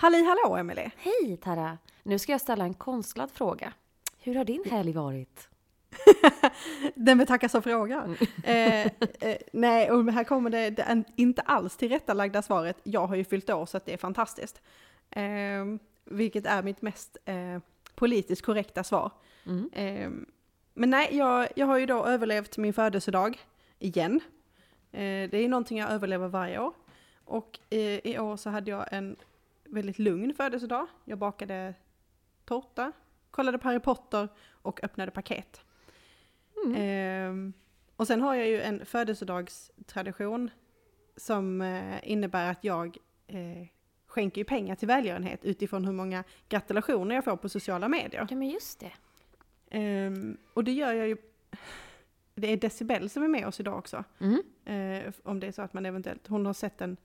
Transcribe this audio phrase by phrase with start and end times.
[0.00, 0.90] Halli hallå Emelie!
[0.96, 1.78] Hej Tara!
[2.02, 3.72] Nu ska jag ställa en konstlad fråga.
[4.18, 5.48] Hur har din helg varit?
[6.94, 8.16] Den betackar som frågar.
[8.44, 12.80] eh, eh, nej, och här kommer det, det inte alls tillrättalagda svaret.
[12.82, 14.62] Jag har ju fyllt år så att det är fantastiskt.
[15.10, 15.64] Eh,
[16.04, 17.58] vilket är mitt mest eh,
[17.94, 19.12] politiskt korrekta svar.
[19.46, 19.70] Mm.
[19.72, 20.10] Eh,
[20.74, 23.38] men nej, jag, jag har ju då överlevt min födelsedag
[23.78, 24.20] igen.
[24.92, 26.72] Eh, det är någonting jag överlever varje år.
[27.24, 29.16] Och i år så hade jag en
[29.70, 30.86] väldigt lugn födelsedag.
[31.04, 31.74] Jag bakade
[32.44, 32.92] tårta,
[33.30, 35.60] kollade på Harry Potter och öppnade paket.
[36.64, 36.74] Mm.
[36.76, 37.54] Eh,
[37.96, 40.50] och sen har jag ju en födelsedagstradition
[41.16, 42.96] som eh, innebär att jag
[43.26, 43.66] eh,
[44.06, 48.26] skänker ju pengar till välgörenhet utifrån hur många gratulationer jag får på sociala medier.
[48.30, 48.92] Ja men just det.
[49.70, 51.16] Ehm, och det gör jag ju...
[52.34, 54.04] Det är Decibel som är med oss idag också.
[54.18, 54.42] Mm.
[54.64, 56.96] Eh, om det är så att man eventuellt, hon har sett en,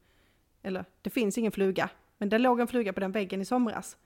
[0.61, 3.97] eller det finns ingen fluga, men det låg en fluga på den väggen i somras.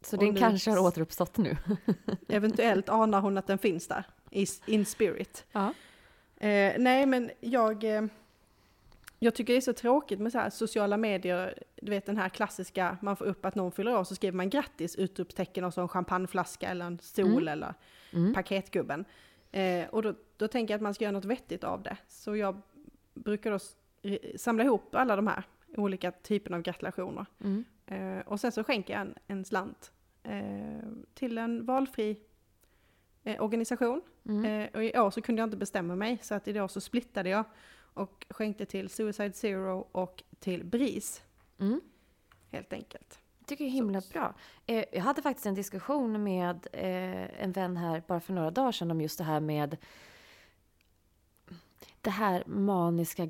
[0.00, 1.56] Så Och den kanske har återuppstått nu?
[2.28, 4.04] Eventuellt anar hon att den finns där,
[4.66, 5.44] in spirit.
[5.52, 5.74] Ja.
[6.36, 8.02] Eh, nej men jag, eh,
[9.18, 12.28] jag tycker det är så tråkigt med så här sociala medier, du vet den här
[12.28, 15.80] klassiska, man får upp att någon fyller år så skriver man grattis, utropstecken och så
[15.80, 17.48] en champagneflaska eller en stol Mm.
[17.48, 17.74] eller
[18.12, 18.34] Mm.
[18.34, 19.04] paketgubben.
[19.52, 21.96] Eh, och då, då tänker jag att man ska göra något vettigt av det.
[22.08, 22.62] Så jag
[23.14, 23.58] brukar då
[24.38, 25.42] samla ihop alla de här
[25.76, 27.26] olika typerna av gratulationer.
[27.40, 27.64] Mm.
[27.86, 29.92] Eh, och sen så skänker jag en, en slant
[30.22, 30.80] eh,
[31.14, 32.20] till en valfri
[33.24, 34.02] eh, organisation.
[34.28, 34.44] Mm.
[34.44, 37.28] Eh, och i år så kunde jag inte bestämma mig så att idag så splittade
[37.28, 37.44] jag
[37.78, 41.22] och skänkte till Suicide Zero och till BRIS
[41.58, 41.80] Mm.
[42.50, 43.18] helt enkelt.
[43.46, 44.34] tycker jag är himla bra.
[44.66, 48.72] Eh, jag hade faktiskt en diskussion med eh, en vän här bara för några dagar
[48.72, 49.76] sedan om just det här med
[52.00, 53.26] det här maniska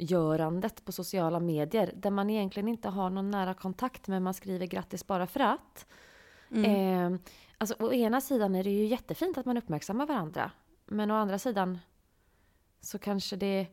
[0.00, 4.66] gratulationsgörandet på sociala medier där man egentligen inte har någon nära kontakt men man skriver
[4.66, 5.86] grattis bara för att.
[6.50, 7.14] Mm.
[7.14, 7.20] Eh,
[7.58, 10.50] alltså, å ena sidan är det ju jättefint att man uppmärksammar varandra.
[10.86, 11.78] Men å andra sidan
[12.80, 13.66] så kanske det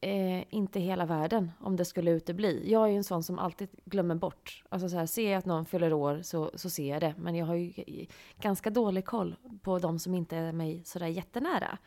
[0.00, 2.70] eh, inte hela världen om det skulle utebli.
[2.70, 4.62] Jag är ju en sån som alltid glömmer bort.
[4.68, 7.14] Alltså så här, ser jag att någon fyller år så, så ser jag det.
[7.18, 8.06] Men jag har ju
[8.40, 11.78] ganska dålig koll på de som inte är mig sådär jättenära.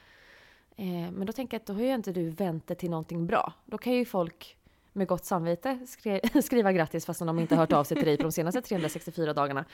[0.79, 3.27] Eh, men då tänker jag att då har ju inte du vänt det till någonting
[3.27, 3.53] bra.
[3.65, 4.57] Då kan ju folk
[4.93, 8.17] med gott samvete skri- skriva grattis fastän de inte har hört av sig till dig
[8.17, 9.65] på de senaste 364 dagarna.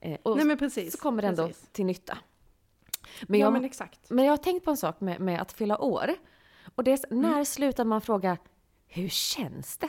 [0.00, 0.92] Eh, och Nej men precis.
[0.92, 1.68] så kommer det ändå precis.
[1.72, 2.18] till nytta.
[3.22, 4.10] Men ja jag, men exakt.
[4.10, 6.14] men jag har tänkt på en sak med, med att fylla år.
[6.74, 8.36] Och det är, så- när slutar man fråga
[8.86, 9.88] hur känns det?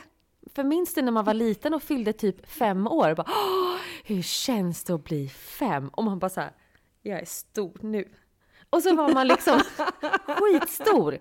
[0.54, 3.14] För minns du när man var liten och fyllde typ fem år?
[3.14, 5.88] Bara, "Åh, hur känns det att bli fem?
[5.88, 6.52] Och man bara så här,
[7.02, 8.08] jag är stor nu.
[8.70, 9.60] Och så var man liksom
[10.26, 11.18] skitstor.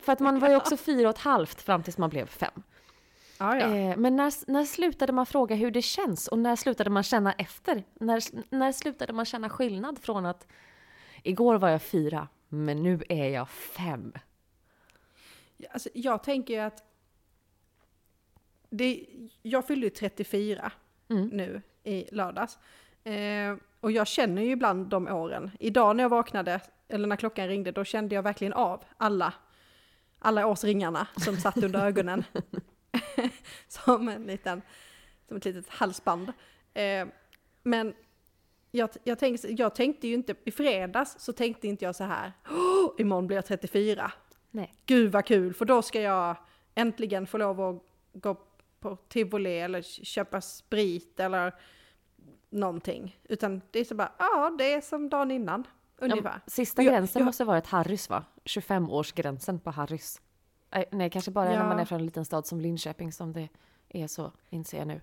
[0.00, 2.62] För att man var ju också fyra och ett halvt fram tills man blev fem.
[3.38, 3.76] Ja, ja.
[3.76, 6.28] Eh, men när, när slutade man fråga hur det känns?
[6.28, 7.84] Och när slutade man känna efter?
[7.94, 8.22] När,
[8.54, 10.46] när slutade man känna skillnad från att
[11.22, 14.12] igår var jag fyra, men nu är jag fem?
[15.72, 16.84] Alltså, jag tänker ju att
[18.70, 19.06] det,
[19.42, 20.72] jag fyllde ju 34
[21.08, 21.28] Mm.
[21.28, 22.58] nu i lördags.
[23.04, 25.50] Eh, och jag känner ju ibland de åren.
[25.60, 26.60] Idag när jag vaknade,
[26.90, 29.34] eller när klockan ringde, då kände jag verkligen av alla,
[30.18, 32.24] alla årsringarna som satt under ögonen.
[33.68, 34.62] som, en liten,
[35.28, 36.32] som ett litet halsband.
[36.74, 37.06] Eh,
[37.62, 37.94] men
[38.70, 42.32] jag, jag, tänkte, jag tänkte ju inte, i fredags så tänkte inte jag så här,
[42.50, 44.12] "Åh, imorgon blir jag 34
[44.50, 44.74] Nej.
[44.86, 46.36] gud vad kul, för då ska jag
[46.74, 48.34] äntligen få lov att gå
[48.80, 51.54] på tivoli eller köpa sprit eller
[52.50, 53.18] någonting.
[53.24, 55.66] Utan det är så bara, ja det är som dagen innan,
[56.00, 56.40] ungefär.
[56.46, 58.24] Sista Jag- gränsen jag- måste varit Harrys va?
[58.44, 60.20] 25-årsgränsen på Harrys.
[60.72, 61.68] Nej, Nej, kanske bara när Ja.
[61.68, 63.48] man är från en liten stad som Linköping som det
[63.88, 65.00] är så, inser jag nu.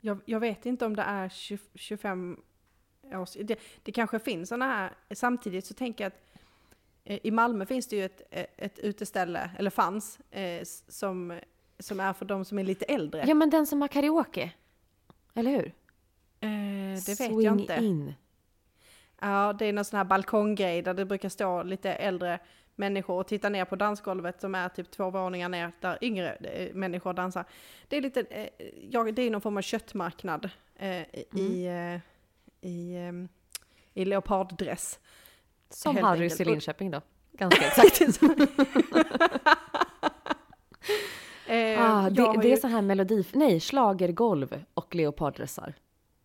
[0.00, 2.40] Jag, jag vet inte om det är 20, 25
[3.14, 3.32] års...
[3.32, 6.18] Det, det kanske finns sådana här, samtidigt så tänker jag att
[7.04, 11.40] eh, i Malmö finns det ju ett, eh, ett uteställe, eller fanns, eh, som,
[11.78, 13.24] som är för de som är lite äldre.
[13.28, 14.52] Ja, men den som har karaoke.
[15.34, 15.66] Eller hur?
[16.40, 16.48] Eh,
[17.06, 17.76] det vet Swing jag inte.
[17.84, 18.14] in.
[19.22, 22.38] Ja, det är någon sån här balkonggrej där det brukar stå lite äldre
[22.74, 26.74] människor och titta ner på dansgolvet som är typ två våningar ner där yngre eh,
[26.74, 27.44] människor dansar.
[27.88, 28.48] Det är lite, eh,
[28.90, 32.00] ja, det är någon form av köttmarknad eh, i, Mm.
[32.60, 34.98] i, eh, i leoparddress.
[35.70, 37.00] Som Helt Harrys i Linköping då.
[37.32, 38.20] Ganska exakt.
[41.46, 43.24] Eh, Ah, det, det ju- är så här melodi...
[43.32, 45.74] Nej, schlagergolv och leoparddressar.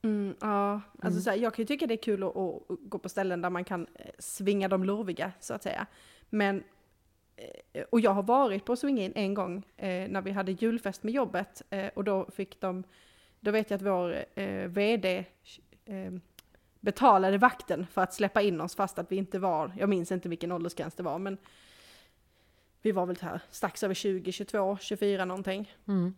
[0.01, 1.21] Mm, ja, alltså Mm.
[1.21, 3.49] så här, jag kan ju tycka det är kul att, att gå på ställen där
[3.49, 5.87] man kan eh, svinga de lurviga så att säga.
[6.29, 6.63] Men
[7.35, 11.03] eh, och jag har varit på Swing In en gång eh, när vi hade julfest
[11.03, 12.83] med jobbet eh, och då fick de,
[13.39, 15.25] då vet jag att vår eh, VD
[15.85, 16.13] eh,
[16.79, 20.29] betalade vakten för att släppa in oss fast att vi inte var, jag minns inte
[20.29, 21.37] vilken åldersgräns det var men
[22.81, 25.71] vi var väl här strax över 20, 22, 24 någonting.
[25.87, 26.15] Mm.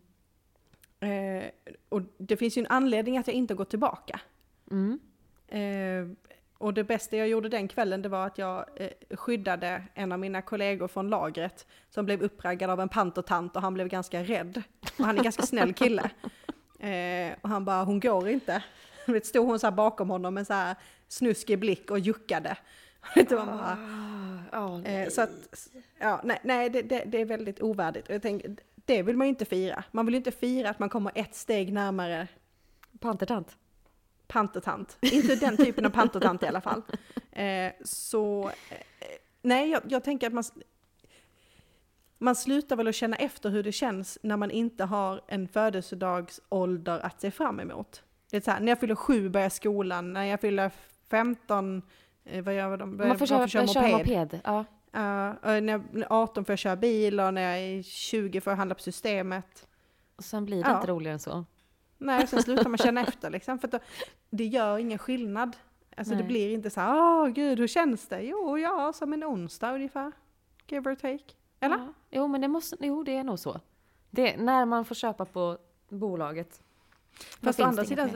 [0.99, 1.49] Eh,
[1.89, 4.19] och det finns ju en anledning att jag inte går tillbaka.
[4.71, 4.99] Mm.
[5.47, 6.15] Eh,
[6.57, 10.19] och det bästa jag gjorde den kvällen det var att jag eh, skyddade en av
[10.19, 14.63] mina kollegor från lagret som blev uppraggad av en pantertant och han blev ganska rädd.
[14.97, 16.09] Och han är en ganska snäll kille.
[16.79, 18.63] Eh, och han bara, hon går inte.
[19.07, 20.75] Vet, stod hon så här bakom honom med så här
[21.07, 22.57] snuskig blick och juckade.
[23.15, 23.77] Vet man bara,
[24.51, 25.69] Ja, Eh, så att,
[25.99, 28.07] ja, nej, nej det, det, det är väldigt ovärdigt.
[28.07, 28.55] Och jag tänker,
[28.89, 29.83] det vill man ju inte fira.
[29.91, 32.27] Man vill ju inte fira att man kommer ett steg närmare
[32.99, 33.57] Pantertant.
[34.27, 34.97] pantertant.
[35.01, 36.81] Inte den typen av pantertant i alla fall.
[37.31, 38.77] Eh, så, eh,
[39.41, 40.43] nej, jag, jag tänker att man,
[42.17, 46.99] man slutar väl att känna efter hur det känns när man inte har en födelsedagsålder
[46.99, 48.03] att se fram emot.
[48.31, 50.71] Det är så här, när jag fyller sju börjar skolan, när jag fyller
[51.09, 51.81] 15,
[52.23, 52.97] eh, vad gör de?
[52.97, 54.39] Man får köra, köra, köra moped.
[54.43, 54.65] Ja.
[54.91, 58.41] Ja, och när jag är 18 får jag köra bil och när jag är 20
[58.41, 59.67] får jag handla på systemet.
[60.15, 60.75] Och sen blir det Ja.
[60.75, 61.45] inte roligare än så.
[61.97, 63.59] Nej, sen slutar man känna efter liksom.
[63.59, 63.79] För då,
[64.29, 65.57] det gör ingen skillnad.
[65.97, 66.27] Alltså det Nej.
[66.27, 68.21] blir inte så här, åh gud hur känns det?
[68.21, 70.11] Jo, ja, som en onsdag ungefär.
[70.67, 71.23] Give or take.
[71.59, 71.77] Eller?
[71.77, 71.93] Ja.
[72.09, 73.59] Jo, men det, måste, jo, det är nog så.
[74.09, 75.57] Det, när man får köpa på
[75.89, 76.61] bolaget.
[77.41, 78.09] Fast å andra det sidan,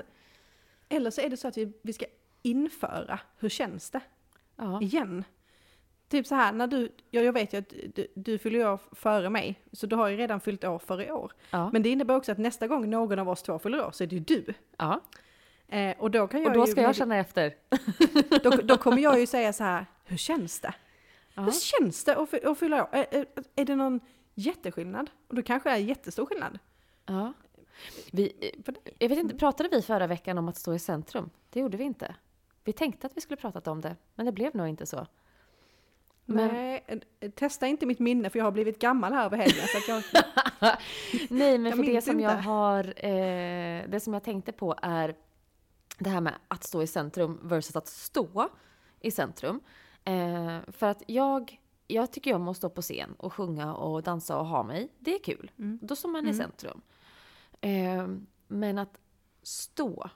[0.89, 2.05] eller så är det så att vi, vi ska
[2.41, 4.01] införa, hur känns det?
[4.55, 4.81] Ja.
[4.81, 5.23] Igen.
[6.09, 9.29] Typ så här, när du, ja, jag vet ju att du, du fyller år före
[9.29, 11.31] mig, så du har ju redan fyllt år för i år.
[11.49, 11.69] Ja.
[11.73, 14.07] Men det innebär också att nästa gång någon av oss två fyller år så är
[14.07, 14.45] det ju du.
[14.77, 15.01] ja.
[15.67, 17.55] Eh, och då kan jag Och då ju, ska jag känna efter.
[18.43, 20.73] då, då kommer jag ju säga så här, hur känns det?
[21.33, 21.41] Ja.
[21.41, 22.89] Hur känns det att, fy- att fylla år?
[22.91, 23.99] Är, är, är det någon
[24.33, 25.09] jätteskillnad?
[25.27, 26.59] Och det kanske är jättestor skillnad.
[27.05, 27.33] Ja.
[28.11, 28.51] Vi,
[28.99, 31.29] jag vet inte, pratade vi förra veckan om att stå i centrum?
[31.49, 32.15] Det gjorde vi inte.
[32.63, 35.07] Vi tänkte att vi skulle pratat om det, men det blev nog inte så.
[36.25, 36.83] Men- Nej,
[37.19, 39.65] eh, testa inte mitt minne för jag har blivit gammal här över helgen.
[39.67, 40.03] Så jag,
[41.29, 45.15] Nej, men Jag för det som jag har, eh, det som jag tänkte på är
[45.99, 48.49] det här med att stå i centrum versus att stå
[48.99, 49.59] i centrum.
[50.03, 54.37] Eh, för att jag, jag tycker om att stå på scen och sjunga och dansa
[54.39, 54.89] och ha mig.
[54.99, 55.51] Det är kul.
[55.59, 55.79] Mm.
[55.81, 56.37] Då står man i Mm.
[56.37, 56.81] centrum.
[57.61, 58.07] Eh,
[58.47, 58.99] men att
[59.43, 60.09] stå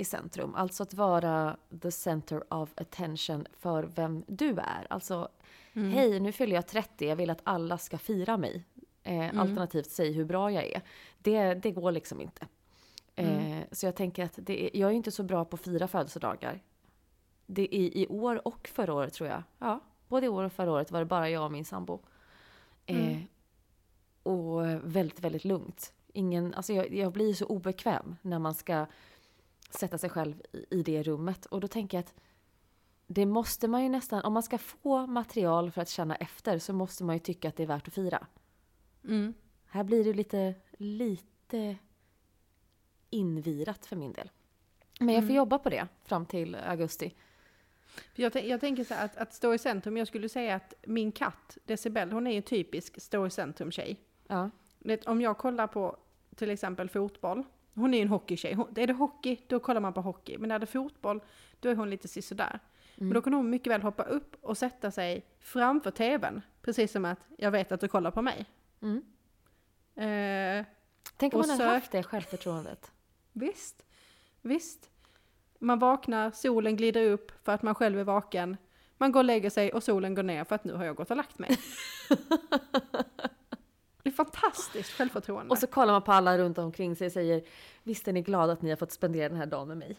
[0.00, 4.86] i centrum, alltså att vara the center of attention för vem du är.
[4.90, 5.28] Alltså,
[5.72, 5.90] Mm.
[5.90, 8.64] hej nu fyller jag 30, jag vill att alla ska fira mig.
[9.02, 9.38] Eh, Mm.
[9.38, 10.82] Alternativt säg hur bra jag är.
[11.18, 12.46] Det, det går liksom inte.
[13.16, 13.52] Mm.
[13.58, 15.88] Eh, så jag tänker att det är, jag är inte så bra på att fira
[15.88, 16.62] födelsedagar.
[17.46, 19.42] Det är i år och förra året tror jag.
[19.58, 21.98] Ja, både i år och förra året var det bara jag och min sambo.
[22.86, 23.22] Eh, Mm.
[24.22, 25.92] Och väldigt, väldigt lugnt.
[26.12, 28.86] Ingen, alltså jag, jag blir så obekväm när man ska
[29.70, 31.46] sätta sig själv i, det rummet.
[31.46, 32.14] Och då tänker jag att
[33.06, 36.72] det måste man ju nästan, om man ska få material för att känna efter så
[36.72, 38.26] måste man ju tycka att det är värt att fira.
[39.04, 39.34] Mm.
[39.66, 41.76] Här blir det lite, lite
[43.10, 44.30] invirat för min del.
[45.00, 45.36] Men jag får Mm.
[45.36, 47.14] jobba på det fram till augusti.
[48.14, 51.12] Jag, jag tänker så här att, att stå i centrum, jag skulle säga att min
[51.12, 54.00] katt Decibel, hon är ju typisk stå i centrum-tjej.
[54.26, 54.50] Ja.
[54.78, 55.96] Vet, om jag kollar på
[56.34, 58.54] till exempel fotboll, hon är ju en hockeytjej.
[58.54, 60.38] Hon, är det hockey, då kollar man på hockey.
[60.38, 61.20] Men är det fotboll,
[61.60, 62.60] då är hon lite sisådär.
[62.96, 63.14] Men Mm.
[63.14, 66.40] då kan hon mycket väl hoppa upp och sätta sig framför tvn.
[66.62, 68.46] Precis som att jag vet att du kollar på mig.
[68.82, 69.02] Mm.
[69.94, 70.66] Eh,
[71.16, 72.92] Tänk om man hade haft det självförtroendet.
[73.32, 73.84] visst,
[74.42, 74.90] visst.
[75.58, 78.56] Man vaknar, solen glider upp för att man själv är vaken.
[78.96, 81.10] Man går och lägger sig och solen går ner för att nu har jag gått
[81.10, 81.58] och lagt mig.
[84.10, 85.50] Det är fantastiskt självförtroende.
[85.50, 87.42] Och så kollar man på alla runt omkring sig och säger
[87.82, 89.96] Visst är ni glada att ni har fått spendera den här dagen med mig?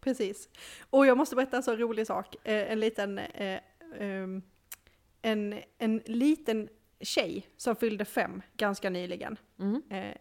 [0.00, 0.48] Precis.
[0.90, 2.36] Och jag måste berätta en så rolig sak.
[2.44, 3.60] Eh, en liten, eh,
[3.98, 4.42] ehm,
[5.22, 6.68] en, en liten
[7.00, 9.36] tjej som fyllde fem ganska nyligen.
[9.58, 9.82] Mm.
[9.90, 10.16] Eh,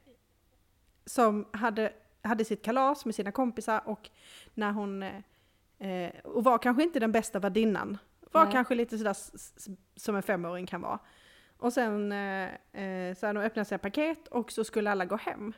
[1.06, 4.10] som hade, hade sitt kalas med sina kompisar och
[4.54, 5.06] när hon,
[6.24, 7.98] och var kanske inte den bästa värdinnan.
[8.32, 8.52] Var Nej.
[8.52, 9.16] kanske lite sådär
[9.96, 11.00] som en femåring kan vara.
[11.64, 12.50] Och sen eh,
[12.84, 15.54] eh, så hade de öppnat sina paket och så skulle alla gå hem.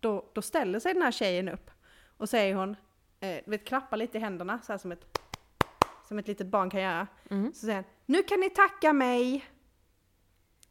[0.00, 1.70] Då, då ställer sig den här tjejen upp
[2.16, 2.76] och säger hon,
[3.20, 5.18] eh, vet klappar lite i händerna så här som ett,
[6.08, 7.06] som ett litet barn kan göra.
[7.30, 7.52] Mm.
[7.54, 9.44] Så säger han, nu kan ni tacka mig.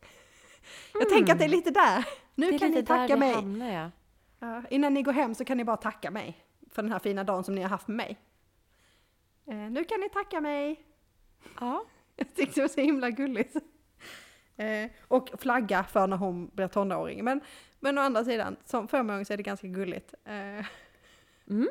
[0.93, 2.05] Jag tänker att det är lite där.
[2.35, 3.33] Nu kan ni tacka mig.
[3.33, 3.91] hamnar.
[4.39, 6.37] Ja, innan ni går hem så kan ni bara tacka mig
[6.71, 8.17] för den här fina dagen som ni har haft med mig.
[9.47, 10.85] Eh, nu kan ni tacka mig.
[11.59, 11.85] ja.
[12.15, 13.55] Jag tyckte det var så himla gulligt.
[14.57, 17.23] Eh, och flagga för när hon blir tonåring.
[17.23, 17.41] Men,
[17.79, 20.13] men å andra sidan, som femåring så är det ganska gulligt.
[20.25, 20.65] Eh,
[21.49, 21.67] Mm.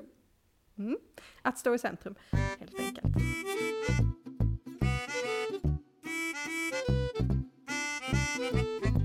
[0.78, 0.96] mm,
[1.42, 2.14] att stå i centrum,
[2.58, 3.14] helt enkelt.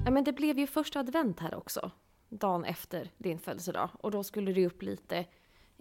[0.05, 1.91] Ja, men det blev ju första advent här också.
[2.29, 3.89] Dagen efter din födelsedag.
[3.99, 5.17] Och då skulle det upp lite,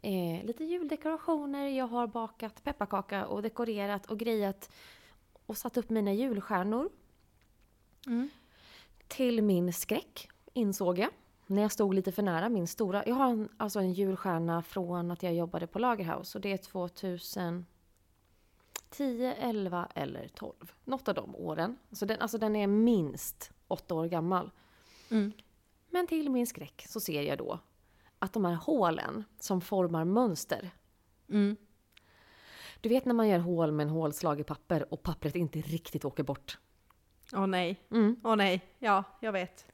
[0.02, 1.68] eh, lite juldekorationer.
[1.68, 4.70] Jag har bakat pepparkaka och dekorerat och grejat.
[5.46, 6.90] Och satt upp mina julstjärnor.
[8.06, 8.30] Mm.
[9.08, 11.10] Till min skräck, insåg jag.
[11.46, 13.02] När jag stod lite för nära min stora.
[13.06, 16.34] Jag har en, alltså en julstjärna från att jag jobbade på Lagerhaus.
[16.34, 17.64] Och det är 2010,
[19.38, 20.54] 11 eller 12.
[20.84, 21.78] Något av de åren.
[21.92, 24.50] Så den, alltså den är minst åtta år gammal.
[25.10, 25.32] Mm.
[25.90, 27.58] Men till min skräck så ser jag då
[28.18, 30.70] att de här hålen som formar mönster.
[31.28, 31.56] Mm.
[32.80, 36.04] Du vet när man gör hål med en hålslag i papper och pappret inte riktigt
[36.04, 36.58] åker bort.
[37.34, 38.16] Åh nej, Mm.
[38.24, 39.66] åh nej, ja, jag vet.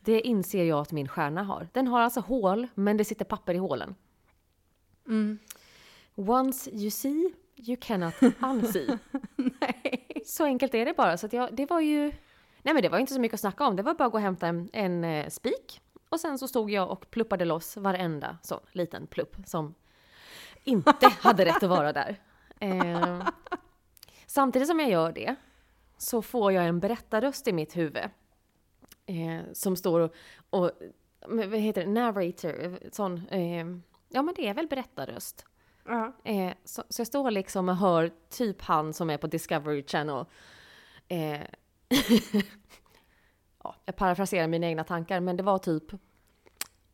[0.00, 1.68] Det inser jag att min stjärna har.
[1.72, 3.94] Den har alltså hål, men det sitter papper i hålen.
[5.06, 5.38] Mm.
[6.14, 8.98] Once you see, you cannot unsee.
[9.36, 10.22] nej.
[10.26, 11.16] Så enkelt är det bara.
[11.16, 12.12] Så jag, det var ju...
[12.62, 13.76] Nej men det var inte så mycket att snacka om.
[13.76, 15.80] Det var bara att gå och hämta en, en eh, spik.
[16.08, 19.74] Och sen så stod jag och pluppade loss varenda sån liten plupp som
[20.64, 22.20] inte hade rätt att vara där.
[22.60, 23.26] Eh,
[24.26, 25.34] samtidigt som jag gör det
[26.04, 28.08] så får jag en berättarröst i mitt huvud.
[29.06, 30.14] Eh, som står och,
[30.50, 30.70] och
[31.26, 33.66] vad heter det, narrator, sån, eh,
[34.08, 35.46] ja men det är väl berättarröst.
[35.84, 36.12] Ja.
[36.24, 40.24] Eh, så, så jag står liksom och hör typ han som är på Discovery Channel.
[41.08, 41.40] Eh,
[43.62, 45.84] ja, jag parafraserar mina egna tankar, men det var typ...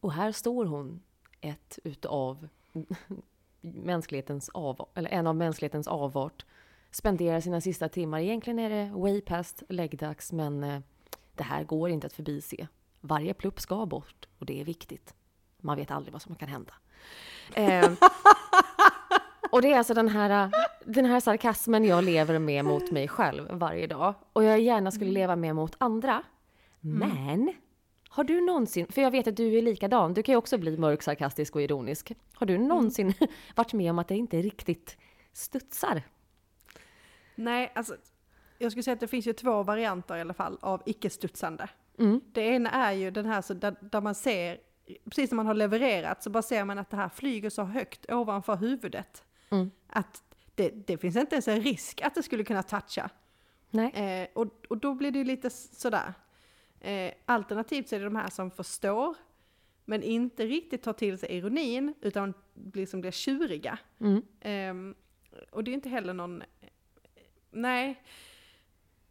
[0.00, 1.02] Och här står hon,
[1.40, 2.48] ett utav
[3.60, 6.44] mänsklighetens avart, eller en av mänsklighetens avart,
[6.90, 8.20] spenderar sina sista timmar.
[8.20, 10.80] Egentligen är det way past läggdags, men eh,
[11.34, 12.68] det här går inte att förbise.
[13.00, 15.14] Varje plupp ska bort och det är viktigt.
[15.60, 16.72] Man vet aldrig vad som kan hända.
[17.54, 17.90] Eh,
[19.50, 20.50] och det är alltså den här,
[20.84, 24.14] den här sarkasmen jag lever med mot mig själv varje dag.
[24.32, 26.22] Och jag gärna skulle leva med mot andra.
[26.80, 27.52] Men,
[28.08, 30.76] har du någonsin, för jag vet att du är likadan, du kan ju också bli
[30.76, 32.12] mörk, sarkastisk och ironisk.
[32.34, 33.14] Har du någonsin
[33.54, 34.96] varit med om att det inte riktigt
[35.32, 36.02] studsar?
[37.40, 37.96] Nej, alltså
[38.58, 41.68] jag skulle säga att det finns ju två varianter i alla fall av icke-studsande.
[41.98, 42.20] Mm.
[42.32, 44.58] Det ena är ju den här så där, där man ser,
[45.04, 48.12] precis när man har levererat så bara ser man att det här flyger så högt
[48.12, 49.24] ovanför huvudet.
[49.50, 49.70] Mm.
[49.86, 50.22] Att
[50.54, 53.10] det, det finns inte ens en risk att det skulle kunna toucha.
[53.70, 53.92] Nej.
[53.92, 56.14] Eh, och, och då blir det ju lite sådär.
[56.80, 59.16] Eh, alternativt så är det de här som förstår,
[59.84, 62.34] men inte riktigt tar till sig ironin, utan
[62.74, 63.78] liksom blir tjuriga.
[64.00, 64.22] Mm.
[64.40, 64.94] Ehm,
[65.50, 66.42] och det är inte heller någon...
[67.50, 68.02] Nej.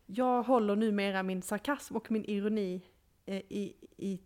[0.05, 2.81] Jag håller numera min sarkasm och min ironi
[3.25, 4.19] eh, i, i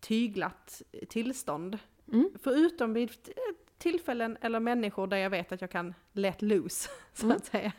[0.00, 1.78] tyglat tillstånd.
[2.12, 2.30] Mm.
[2.42, 3.10] Förutom vid
[3.78, 7.36] tillfällen eller människor där jag vet att jag kan let loose, så Mm.
[7.36, 7.72] att säga.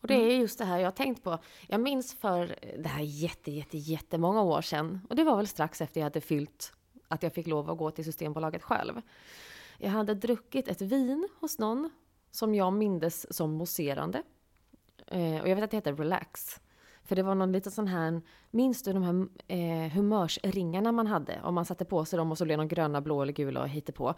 [0.00, 1.38] Och det är just det här jag har tänkt på.
[1.68, 5.00] Jag minns för det här jätte, jätte, jättemånga år sedan.
[5.08, 6.72] Och det var väl strax efter jag hade fyllt
[7.08, 9.02] att jag fick lov att gå till Systembolaget själv.
[9.78, 11.90] Jag hade druckit ett vin hos någon
[12.30, 14.22] som jag mindes som mousserande.
[15.06, 16.60] Eh, och jag vet att det heter Relax.
[17.04, 18.20] För det var någon liten sån här,
[18.50, 21.40] minns du de här eh, humörsringarna man hade?
[21.42, 23.68] Om man satte på sig dem och så blev de gröna, blå eller gula och
[23.94, 24.14] på.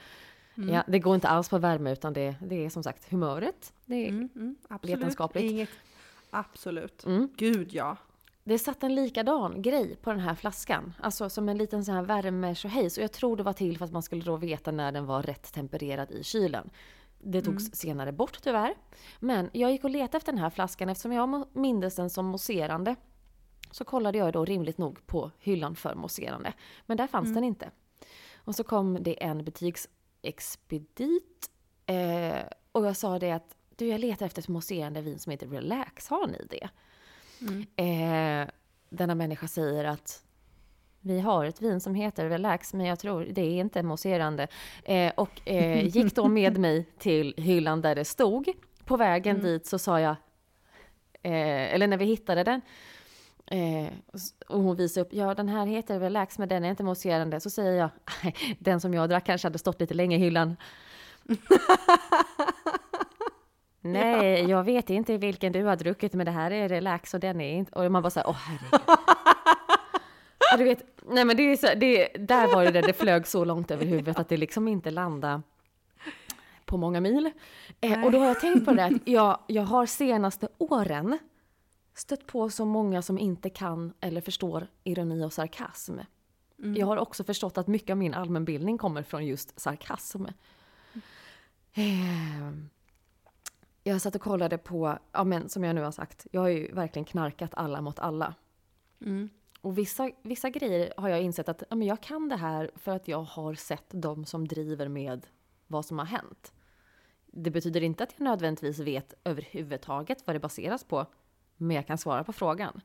[0.57, 0.75] Mm.
[0.75, 3.73] Ja, det går inte alls på värme utan det, det är som sagt humöret.
[3.87, 4.99] Det är, Mm, mm, absolut.
[4.99, 5.50] Vetenskapligt.
[5.50, 5.68] Inget,
[6.30, 7.04] absolut.
[7.07, 7.28] mm.
[7.37, 7.97] Gud ja.
[8.45, 10.95] Det satt en likadan grej på den här flaskan.
[11.00, 12.54] Alltså som en liten sån här värme
[12.97, 15.23] Och jag tror det var till för att man skulle då veta när den var
[15.23, 16.71] rätt tempererad i kylen.
[17.19, 17.73] Det togs Mm.
[17.73, 18.75] senare bort tyvärr.
[19.21, 22.97] Men jag gick och letade efter den här flaskan eftersom jag mindes den som mousserande.
[23.71, 26.53] Så kollade jag då rimligt nog på hyllan för mousserande.
[26.87, 27.35] Men där fanns Mm.
[27.35, 27.71] den inte.
[28.37, 31.51] Och så kom det en butiksexpedit.
[31.87, 32.39] Eh,
[32.73, 36.09] och jag sa det att du jag letar efter ett mousserande vin som heter Relax.
[36.09, 36.69] Har ni det?
[37.41, 37.67] Mm.
[37.77, 38.49] Eh,
[38.89, 40.25] denna människa säger att
[41.00, 44.49] vi har ett vin som heter Relax, men jag tror det är inte mousserande.
[44.85, 48.49] Eh, och eh, gick då med mig till hyllan där det stod.
[48.85, 49.47] På vägen Mm.
[49.47, 50.17] dit så sa jag,
[51.23, 52.61] eh, eller när vi hittade den,
[53.47, 53.93] eh,
[54.49, 57.40] och hon visade upp, ja den här heter Relax, men den är inte mousserande.
[57.40, 57.90] Så säger jag,
[58.59, 60.57] den som jag drack kanske hade stått lite länge i hyllan.
[63.81, 67.40] Nej, jag vet inte vilken du har druckit, men det här är relax och den
[67.40, 67.73] är inte...
[67.73, 68.99] Och man bara såhär, åh herregud.
[70.50, 73.26] Ja, du vet, nej men det är så, det, där var det där det flög
[73.26, 75.43] så långt över huvudet att det liksom inte landade
[76.64, 77.31] på många mil.
[77.81, 81.19] Eh, och då har jag tänkt på det att jag, jag har senaste åren
[81.95, 85.99] stött på så många som inte kan eller förstår ironi och sarkasm.
[86.59, 86.76] Mm.
[86.76, 90.25] Jag har också förstått att mycket av min allmänbildning kommer från just sarkasm.
[91.75, 92.52] Eh,
[93.83, 96.73] Jag satt och kollade på, ja men som jag nu har sagt, jag har ju
[96.73, 98.35] verkligen knarkat alla mot alla.
[99.00, 99.31] Mm.
[99.61, 102.93] Och vissa, vissa grejer har jag insett att ja, men jag kan det här för
[102.93, 105.27] att jag har sett de som driver med
[105.67, 106.53] vad som har hänt.
[107.27, 111.07] Det betyder inte att jag nödvändigtvis vet överhuvudtaget vad det baseras på,
[111.57, 112.81] men jag kan svara på frågan.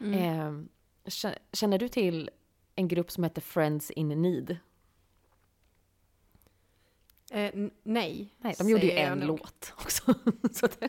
[0.00, 0.12] Mm.
[0.12, 0.64] Eh,
[1.04, 2.30] kä- känner du till
[2.74, 4.56] en grupp som heter Friends in Need?
[7.30, 7.50] Eh,
[7.82, 8.34] nej.
[8.38, 10.14] Nej, de gjorde ju en låt också.
[10.52, 10.88] Så det,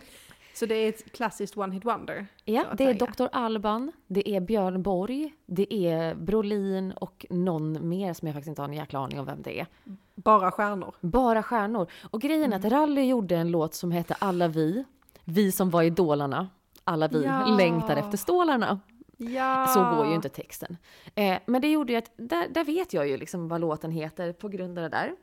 [0.59, 2.27] Så det är ett klassiskt one hit wonder?
[2.45, 3.11] ja, det är säga.
[3.17, 3.27] Dr.
[3.31, 8.61] Alban, det är Björn Borg, det är Brolin och någon mer som jag faktiskt inte
[8.61, 9.67] har en jäkla aning om vem det är.
[10.15, 10.95] Bara stjärnor?
[11.01, 11.87] Bara stjärnor.
[12.11, 12.79] Och grejen är att Mm.
[12.79, 14.83] Rally gjorde en låt som hette Alla vi,
[15.23, 16.49] vi som var idolarna,
[16.83, 17.45] alla vi Ja.
[17.57, 18.79] längtar efter stålarna.
[19.17, 19.67] Ja!
[19.67, 20.77] Så går ju inte texten.
[21.15, 24.33] Eh, men det gjorde ju att, där, där vet jag ju liksom vad låten heter
[24.33, 25.15] på grund av det där.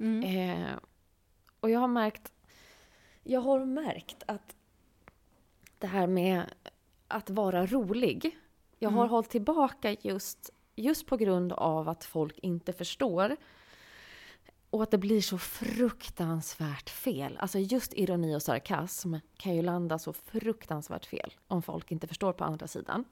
[0.00, 0.50] Mm.
[0.60, 0.66] Eh,
[1.60, 2.32] och jag har märkt,
[3.24, 4.54] jag har märkt att
[5.80, 6.42] det här med
[7.08, 8.38] att vara rolig,
[8.78, 9.10] jag har Mm.
[9.10, 13.36] hållit tillbaka just, just på grund av att folk inte förstår.
[14.70, 17.36] Och att det blir så fruktansvärt fel.
[17.40, 22.32] Alltså just ironi och sarkasm kan ju landa så fruktansvärt fel om folk inte förstår
[22.32, 23.04] på andra sidan.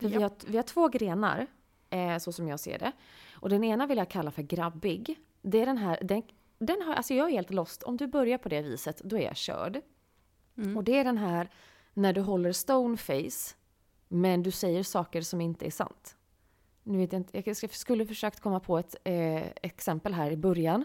[0.00, 0.20] För vi, Ja.
[0.20, 1.46] har, vi har två grenar,
[1.90, 2.92] eh, så som jag ser det.
[3.32, 5.18] Och den ena vill jag kalla för grabbig.
[5.42, 6.22] Det är den här, den,
[6.58, 7.82] den har, alltså jag är helt lost.
[7.82, 9.80] Om du börjar på det viset, då är jag körd.
[10.56, 10.76] Mm.
[10.76, 11.50] Och det är den här
[11.98, 13.54] när du håller stoneface,
[14.08, 16.16] men du säger saker som inte är sant.
[16.82, 20.84] Nu vet jag, inte, jag skulle försökt komma på ett eh, exempel här i början.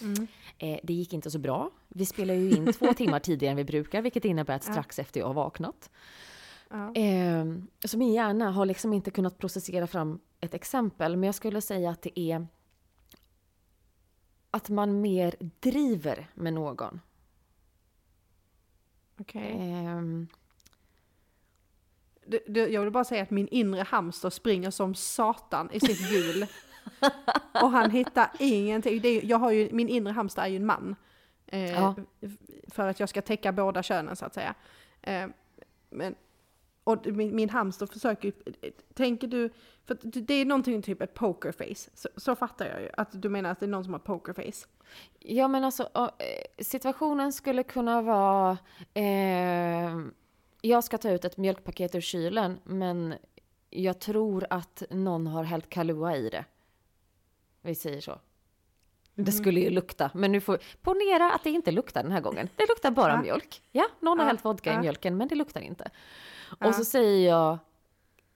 [0.00, 0.26] Mm.
[0.58, 1.70] Eh, det gick inte så bra.
[1.88, 4.72] Vi spelar ju in två timmar tidigare än vi brukar, vilket innebär att Ja.
[4.72, 5.90] strax efter jag har vaknat.
[6.70, 6.94] Ja.
[6.94, 7.44] Eh,
[7.84, 11.90] så min hjärna har liksom inte kunnat processera fram ett exempel, men jag skulle säga
[11.90, 12.46] att det är
[14.50, 17.00] att man mer driver med någon.
[19.20, 19.56] Okej.
[19.58, 20.28] Ehm,
[22.26, 26.12] Det- det- Jag vill bara säga att min inre hamster springer som satan i sitt
[26.12, 26.46] hjul.
[27.62, 29.00] och han hittar ingenting.
[29.00, 30.96] Det är, jag har ju, min inre hamster är ju en man.
[31.46, 31.94] Eh, Ja.
[32.70, 34.54] För att jag ska täcka båda könen så att säga.
[35.02, 35.26] Eh,
[35.90, 36.14] men,
[36.84, 38.32] och min, min hamster försöker
[38.94, 39.50] tänker du,
[39.86, 41.90] för det är någonting typ ett pokerface.
[41.94, 44.66] Så, så fattar jag ju, att du menar att det är någon som har pokerface.
[45.18, 48.50] Ja men alltså eh, situationen skulle kunna vara
[48.94, 49.65] eh,
[50.66, 53.14] Jag ska ta ut ett mjölkpaket ur kylen men
[53.70, 56.44] jag tror att någon har hällt Kahlua i det.
[57.62, 58.18] Vi säger så.
[59.14, 59.32] Det Mhm.
[59.32, 62.48] skulle ju lukta, men nu får ponera att det inte luktar den här gången.
[62.56, 63.22] Det luktar bara Ja.
[63.22, 63.62] mjölk.
[63.72, 64.80] Ja, någon har Ja, hällt vodka i ja.
[64.80, 65.90] mjölken, men det luktar inte.
[66.60, 67.58] Och så säger jag,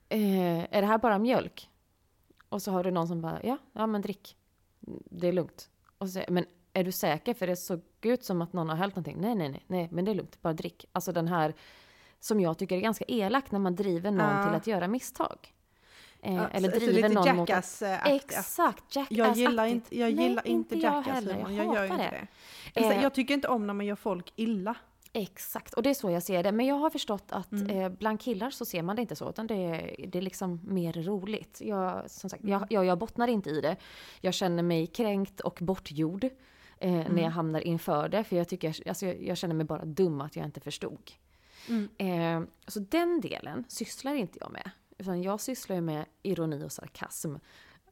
[0.09, 1.69] eh, är det här bara mjölk?
[2.49, 4.37] Och så har du någon som bara, ja, ja men drick.
[5.11, 5.71] Det är lugnt.
[5.99, 7.35] Och så säger men är du säker?
[7.35, 9.17] För det såg ut som att någon har hällt någonting.
[9.21, 10.85] Nej, nej, nej, nej, men det är lugnt, bara drick.
[10.93, 11.55] Alltså den här
[12.21, 14.45] som jag tycker är ganska elak när man driver någon Ja.
[14.45, 15.39] till att göra misstag.
[16.23, 17.51] Eh, Ja, eller driver lite någon mot.
[17.51, 21.39] Exakt, Jackass Jag gillar inte, jag Nej, gillar inte inte jag Jackass heller.
[21.41, 22.27] Jag Jag gör inte det.
[22.75, 22.81] det.
[22.81, 23.03] Alltså, Eh.
[23.03, 24.75] jag tycker inte om när man gör folk illa.
[25.13, 26.53] Exakt, och det är så jag ser det.
[26.53, 27.71] Men jag har förstått att Mm.
[27.81, 30.61] eh, bland killar så ser man det inte så, utan det är, det är liksom
[30.65, 31.59] mer roligt.
[31.65, 32.53] Jag, som sagt, Mm.
[32.53, 33.77] jag, jag, jag bottnar inte i det.
[34.21, 36.31] Jag känner mig kränkt och bortgjord eh,
[36.93, 37.19] när Mm.
[37.19, 40.37] jag hamnar inför det, för jag, tycker, alltså, jag, jag känner mig bara dum att
[40.37, 41.11] jag inte förstod.
[41.71, 41.89] Mm.
[41.99, 44.71] Eh, så den delen sysslar inte jag med.
[44.99, 47.35] Utan jag sysslar ju med ironi och sarkasm.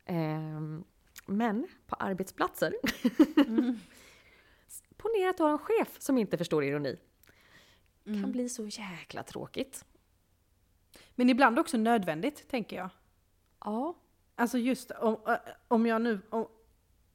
[0.05, 0.61] Eh,
[1.27, 2.75] men på arbetsplatser,
[3.47, 3.79] Mm.
[4.97, 6.97] ponera att du har en chef som inte förstår ironi.
[8.05, 8.33] kan Mm.
[8.33, 9.85] bli så jäkla tråkigt.
[11.15, 12.89] Men ibland också nödvändigt, tänker jag.
[13.65, 13.95] Ja.
[14.35, 15.37] Alltså just om,
[15.69, 16.21] om jag nu...
[16.31, 16.49] Om,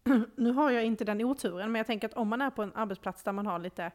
[0.35, 2.75] nu har jag inte den oturen, men jag tänker att om man är på en
[2.75, 3.91] arbetsplats där man har lite...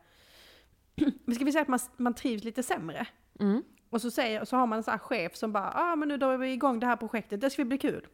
[1.26, 3.06] Vi ska vi säga att man, man trivs lite sämre.
[3.40, 3.62] Mm.
[3.90, 6.16] Och så, säger, så har man en sån här chef som bara ah, men nu
[6.16, 8.06] drar vi igång det här projektet, det ska bli kul.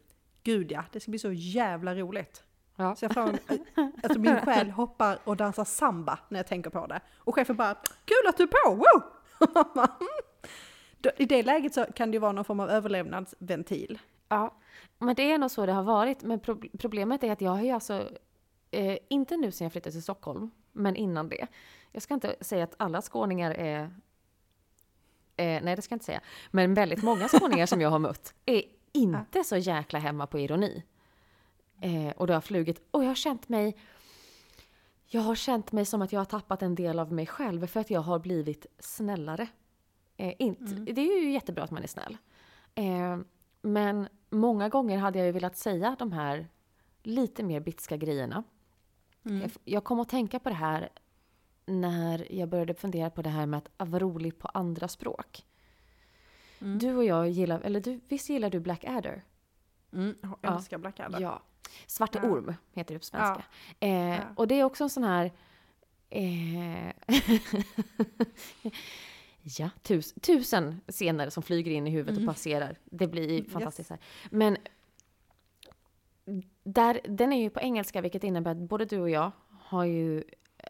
[0.43, 2.43] Gud ja, det ska bli så jävla roligt.
[2.75, 2.95] Ja.
[2.95, 3.21] Så jag får,
[4.03, 7.01] alltså min själ hoppar och dansar samba när jag tänker på det.
[7.17, 7.73] Och chefen bara,
[8.05, 9.03] kul att du är på, wow!
[11.01, 13.99] Då- I det läget så kan det ju vara någon form av överlevnadsventil.
[14.29, 14.53] ja.
[14.99, 16.23] Men det är nog så det har varit.
[16.23, 18.09] Men pro- problemet är att jag har ju alltså,
[18.71, 21.47] eh, inte nu sen jag flyttade till Stockholm, men innan det.
[21.95, 23.91] Jag ska inte säga att alla skåningar är
[25.37, 26.21] Eh, nej, det ska jag inte säga.
[26.51, 30.83] Men väldigt många skåningar som jag har mött är inte så jäkla hemma på ironi.
[31.81, 32.87] Eh, och det har flugit.
[32.91, 33.77] Och jag har känt mig...
[35.05, 37.79] Jag har känt mig som att jag har tappat en del av mig själv för
[37.79, 39.47] att jag har blivit snällare.
[40.17, 40.85] Eh, inte, Mm.
[40.85, 42.17] Det är ju jättebra att man är snäll.
[42.75, 43.17] Eh,
[43.61, 46.47] men många gånger hade jag ju velat säga de här
[47.03, 48.43] lite mer bitska grejerna.
[49.25, 49.41] Mm.
[49.41, 50.89] Jag, jag kom att tänka på det här
[51.65, 55.45] när jag började fundera på det här med att vara rolig på andra språk.
[56.61, 56.79] Mm.
[56.79, 59.23] Du och jag gillar, eller du, visst gillar du Blackadder?
[59.93, 60.15] Mm.
[60.41, 61.19] Jag älskar Blackadder.
[61.19, 61.41] Ja.
[61.87, 62.29] Svarte Ja.
[62.29, 63.43] orm heter det på svenska.
[63.79, 64.17] Eh, Ja.
[64.35, 65.31] Och det är också en sån här...
[66.09, 66.91] Eh,
[69.57, 72.29] ja, tus, tusen scener som flyger in i huvudet Mm.
[72.29, 72.77] och passerar.
[72.85, 73.51] Det blir Yes.
[73.51, 73.89] fantastiskt.
[73.89, 73.99] Här.
[74.31, 74.57] Men
[76.63, 80.23] där, den är ju på engelska, vilket innebär att både du och jag har ju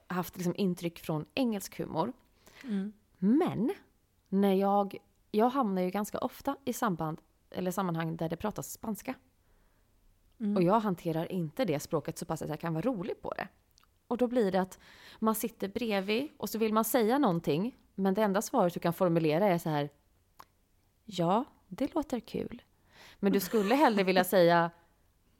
[0.08, 2.14] haft liksom intryck från engelsk humor.
[2.64, 2.94] Mm.
[3.18, 3.74] Men
[4.30, 4.98] när jag,
[5.32, 9.16] jag hamnar ju ganska ofta i samband eller sammanhang där det pratas spanska.
[10.40, 10.58] Mm.
[10.58, 13.48] Och jag hanterar inte det språket så pass att jag kan vara rolig på det.
[14.08, 14.80] Och då blir det att
[15.20, 17.78] man sitter bredvid och så vill man säga någonting.
[17.96, 19.90] Men det enda svaret du kan formulera är så här.
[21.06, 22.62] Ja, det låter kul.
[23.20, 24.72] Men du skulle hellre vilja säga.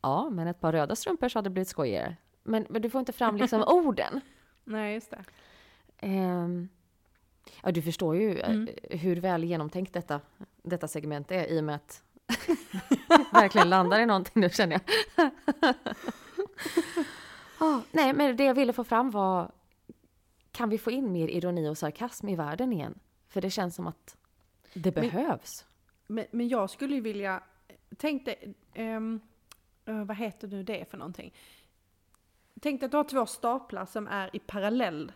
[0.02, 2.16] Ja, men ett par röda strumpor så hade det blivit skojigare.
[2.44, 4.22] Men, men du får inte fram liksom orden.
[4.66, 5.24] Nej, just det.
[5.98, 6.70] Ehm,
[7.64, 8.70] ja, du förstår ju eh, Mm.
[8.84, 10.22] hur väl genomtänkt detta,
[10.64, 12.04] detta segment är i och med att
[13.34, 14.82] verkligen landar i någonting nu känner
[15.16, 15.32] jag.
[17.60, 19.52] Ah, nej, men det jag ville få fram var
[20.52, 23.00] kan vi få in mer ironi och sarkasm i världen igen?
[23.28, 24.18] För det känns som att
[24.74, 25.66] det Men- behövs.
[26.08, 27.44] Men, men jag skulle ju vilja,
[27.98, 29.00] tänk dig, eh,
[29.86, 31.34] vad heter nu det för någonting?
[32.66, 35.12] Tänk dig att du har två staplar som är i parallell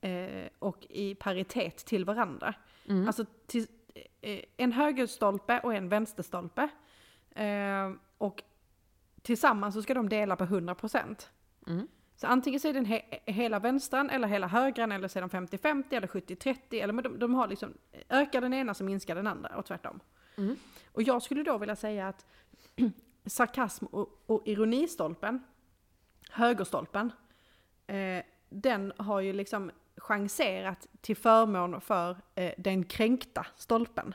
[0.00, 2.54] eh, och i paritet till varandra.
[2.88, 3.06] Mm.
[3.06, 3.66] Alltså till,
[4.20, 6.68] eh, en högerstolpe och en vänsterstolpe.
[7.30, 8.42] Eh, och
[9.22, 11.28] tillsammans så ska de dela på 100%.
[11.66, 11.88] Mm.
[12.16, 15.30] Så antingen så är den he hela vänstran eller hela högran eller så är de
[15.30, 17.74] 50-50 eller 70-30 eller men de, de har liksom,
[18.08, 20.00] ökar den ena så minskar den andra och tvärtom.
[20.36, 20.56] Mm.
[20.92, 22.26] Och jag skulle då vilja säga att
[23.26, 25.42] sarkasm och, och ironistolpen,
[26.30, 27.12] högerstolpen,
[27.86, 34.14] eh, den har ju liksom chanserat till förmån för eh, den kränkta stolpen.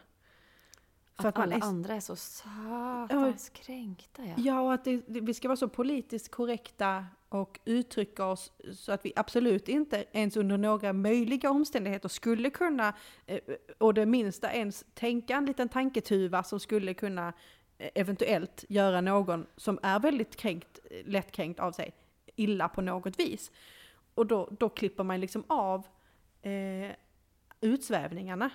[1.16, 4.26] För att, att alla är, andra är så satans kränkta.
[4.26, 4.34] Ja.
[4.38, 8.92] Ja, och att det, det, vi ska vara så politiskt korrekta och uttrycka oss så
[8.92, 12.94] att vi absolut inte ens under några möjliga omständigheter skulle kunna,
[13.26, 13.40] eh,
[13.78, 17.34] och det minsta ens tänka en liten tanketuva som skulle kunna
[17.78, 21.94] eh, eventuellt göra någon som är väldigt kränkt, eh, lättkränkt av sig,
[22.36, 23.52] illa på något vis.
[24.16, 25.88] Och då, då klipper man liksom av
[26.42, 26.96] eh,
[27.62, 28.50] utsvävningarna.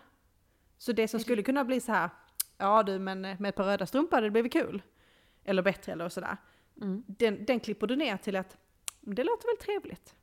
[0.79, 2.11] Så det som skulle kunna bli så här,
[2.57, 4.83] ja du men med ett par röda strumpor hade det blivit kul.
[5.45, 6.37] Eller bättre eller sådär.
[6.81, 7.05] Mm.
[7.07, 8.57] Den, den klipper du ner till att
[9.01, 10.15] det låter väl trevligt.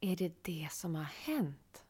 [0.00, 1.84] Är det det som har hänt?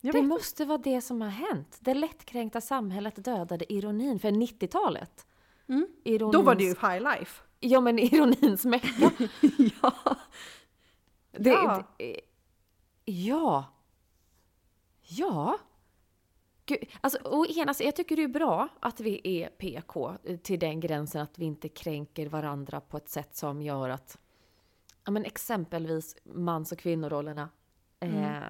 [0.00, 1.78] Det måste vara det som har hänt.
[1.80, 5.26] Det lättkränkta samhället dödade ironin för 90-talet.
[5.68, 5.86] Mm.
[6.04, 7.42] Ironins, Då var det ju high life.
[7.66, 9.10] Ja, men ironins mecka.
[9.82, 10.16] ja.
[11.32, 11.84] Det, Ja.
[11.98, 12.20] det,
[13.04, 13.64] ja.
[15.02, 15.58] Ja.
[16.66, 20.58] Gud, alltså, å ena sidan, jag tycker det är bra att vi är PK till
[20.58, 24.18] den gränsen att vi inte kränker varandra på ett sätt som gör att
[25.04, 27.48] ja, men exempelvis mans och kvinnorollerna
[28.00, 28.42] eh,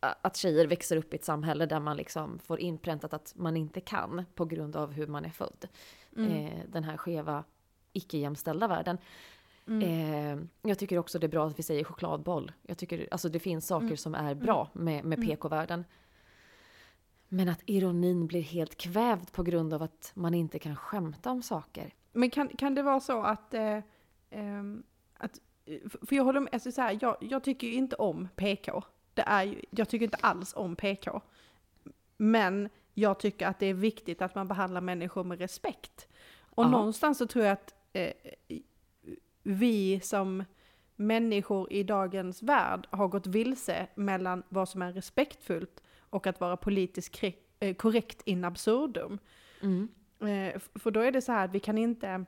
[0.00, 3.80] att tjejer växer upp i ett samhälle där man liksom får inpräntat att man inte
[3.80, 5.68] kan på grund av hur man är född.
[6.24, 7.44] Eh, den här skeva,
[7.92, 8.98] icke-jämställda världen.
[9.66, 12.52] Eh, jag tycker också det är bra att vi säger chokladboll.
[12.62, 15.84] Jag tycker alltså det finns saker som är bra med, med PK-världen.
[17.28, 21.42] Men att ironin blir helt kvävd på grund av att man inte kan skämta om
[21.42, 21.94] saker.
[22.12, 23.78] Men kan, kan det vara så att, eh,
[24.30, 24.82] ehm,
[25.14, 25.40] att
[26.06, 28.82] för jag håller med, alltså så här, jag, jag tycker ju inte om PK.
[29.14, 31.20] Det är ju, jag tycker inte alls om PK.
[32.16, 36.08] Men jag tycker att det är viktigt att man behandlar människor med respekt.
[36.40, 36.68] Och Ja.
[36.68, 38.12] någonstans så tror jag att eh,
[39.42, 40.44] vi som
[40.96, 46.56] människor i dagens värld har gått vilse mellan vad som är respektfullt och att vara
[46.56, 47.22] politiskt
[47.60, 49.18] eh, korrekt in absurdum.
[49.62, 49.88] Mm.
[50.20, 52.24] Eh, För då är det så här att vi kan inte,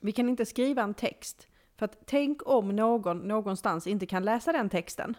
[0.00, 1.48] vi kan inte skriva en text.
[1.76, 5.16] För att tänk om någon någonstans inte kan läsa den texten.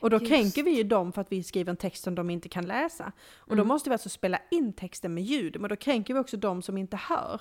[0.00, 0.26] Och då Just.
[0.28, 3.12] kränker vi ju dem för att vi skriver en text som de inte kan läsa.
[3.36, 3.68] Och då Mm.
[3.68, 6.78] måste vi alltså spela in texten med ljud, men då kränker vi också de som
[6.78, 7.40] inte hör.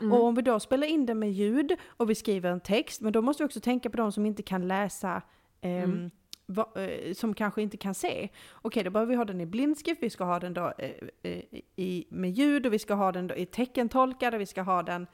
[0.00, 0.12] Mm.
[0.12, 3.12] Och om vi då spelar in den med ljud och vi skriver en text, men
[3.12, 5.22] då måste vi också tänka på de som inte kan läsa,
[5.60, 6.10] ehm, Mm.
[6.46, 8.28] va, eh, som kanske inte kan se.
[8.52, 10.90] Okej, då behöver vi ha den i blindskrift, vi ska ha den då eh,
[11.22, 11.42] eh,
[11.76, 14.82] i, med ljud och vi ska ha den då i teckentolkad och vi ska ha
[14.82, 15.06] den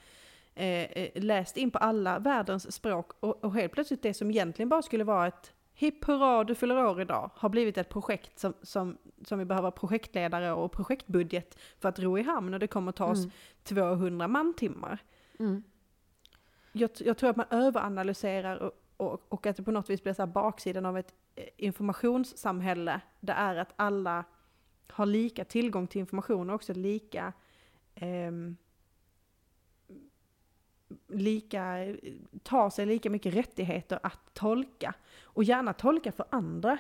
[0.55, 3.11] eh, eh, läst in på alla världens språk.
[3.21, 6.87] Och, och helt plötsligt det som egentligen bara skulle vara ett hipp hurra du fyller
[6.87, 11.89] år idag har blivit ett projekt som, som, som vi behöver projektledare och projektbudget för
[11.89, 13.31] att ro i hamn och det kommer ta oss Mm.
[13.63, 14.99] 200 mantimmar.
[15.39, 15.63] Mm.
[16.73, 20.13] Jag, jag tror att man överanalyserar och, och, och att det på något vis blir
[20.13, 23.01] så här baksidan av ett eh, informationssamhälle.
[23.21, 24.25] Det är att alla
[24.89, 27.33] har lika tillgång till information och också lika
[27.95, 28.57] ehm,
[31.09, 31.95] lika,
[32.43, 34.95] tar sig lika mycket rättigheter att tolka.
[35.23, 36.79] Och gärna tolka för andra.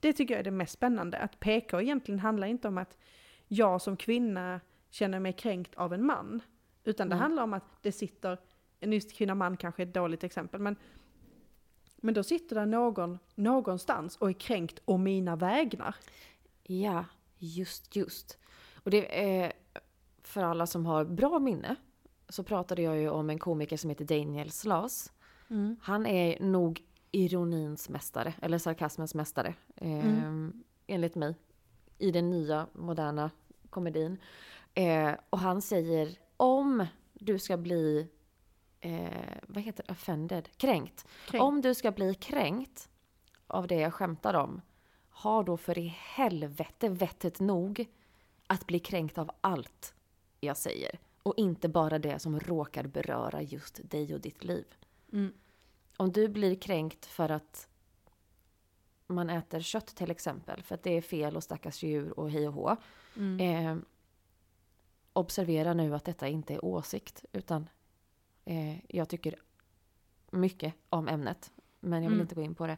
[0.00, 1.18] Det tycker jag är det mest spännande.
[1.18, 2.96] Att PK egentligen handlar inte om att
[3.48, 4.60] jag som kvinna
[4.90, 6.42] känner mig kränkt av en man.
[6.84, 7.22] Utan det Mm.
[7.22, 8.38] handlar om att det sitter,
[8.80, 10.76] just kvinna man kanske är ett dåligt exempel, men,
[11.96, 15.94] men då sitter det någon någonstans och är kränkt å mina vägnar.
[16.62, 17.04] Ja,
[17.38, 18.38] just, just.
[18.74, 19.52] Och det är
[20.22, 21.76] för alla som har bra minne
[22.32, 25.12] så pratade jag ju om en komiker som heter Daniel Slas.
[25.80, 30.04] Han är nog ironins mästare, eller sarkasmens mästare, eh,
[30.86, 31.34] enligt mig.
[31.98, 33.30] I den nya moderna
[33.70, 34.18] komedin.
[34.74, 38.08] Eh, och han säger om du ska bli,
[38.80, 40.48] eh, vad heter det, offended?
[40.56, 41.06] Kränkt.
[41.26, 41.42] Kränkt.
[41.42, 42.88] Om du ska bli kränkt
[43.46, 44.60] av det jag skämtar om,
[45.10, 47.86] ha då för i helvete vettet nog
[48.46, 49.94] att bli kränkt av allt
[50.40, 50.98] jag säger.
[51.22, 54.64] Och inte bara det som råkar beröra just dig och ditt liv.
[55.12, 55.32] Mm.
[55.96, 57.68] Om du blir kränkt för att
[59.06, 62.48] man äter kött till exempel, för att det är fel och stackars djur och hej
[62.48, 62.76] och hå.
[63.16, 63.40] Mm.
[63.40, 63.84] Eh,
[65.12, 67.68] observera nu att detta inte är åsikt, utan
[68.44, 69.34] eh, jag tycker
[70.30, 72.22] mycket om ämnet, men jag vill Mm.
[72.22, 72.76] inte gå in på det.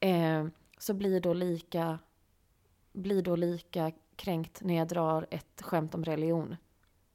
[0.00, 0.46] Eh,
[0.78, 1.98] så blir då lika
[2.92, 6.56] blir då lika kränkt när jag drar ett skämt om religion.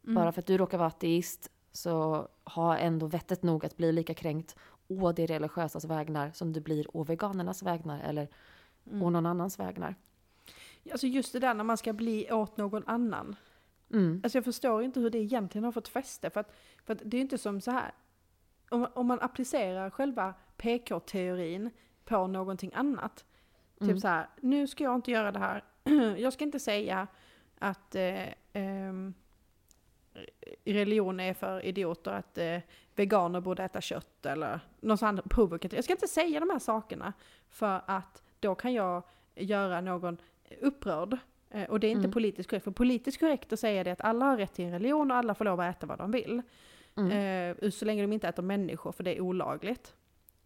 [0.08, 0.16] Mm.
[0.16, 4.14] Bara för att du råkar vara ateist så ha ändå vettet nog att bli lika
[4.14, 4.56] kränkt
[4.88, 8.28] å det religiösas vägnar som du blir å veganernas vägnar eller
[8.92, 9.04] Mm.
[9.04, 9.96] å någon annans vägnar.
[10.92, 13.36] Alltså just det där när man ska bli åt någon annan.
[13.94, 14.22] Mm.
[14.24, 16.30] Alltså jag förstår inte hur det egentligen har fått fäste.
[16.30, 17.92] För att, för att det är inte som så här.
[18.70, 21.70] Om, om man applicerar själva PK-teorin
[22.06, 23.26] på någonting annat.
[23.82, 23.94] Mm.
[23.94, 25.64] Typ så här, nu ska jag inte göra det här.
[26.18, 27.08] jag ska inte säga
[27.60, 29.14] att eh, ehm,
[30.66, 32.60] religion är för idioter, att eh,
[32.96, 35.74] veganer borde äta kött eller något sånt provokativt.
[35.78, 37.14] Jag ska inte säga de här sakerna
[37.50, 39.04] för att då kan jag
[39.36, 40.18] göra någon
[40.62, 41.18] upprörd.
[41.50, 42.12] Eh, och det är inte Mm.
[42.12, 42.64] politiskt korrekt.
[42.64, 45.36] För politiskt korrekt att säga det att alla har rätt till en religion och alla
[45.36, 46.42] får lov att äta vad de vill.
[46.96, 47.12] Mm.
[47.62, 49.96] Eh, så länge de inte äter människor, för det är olagligt.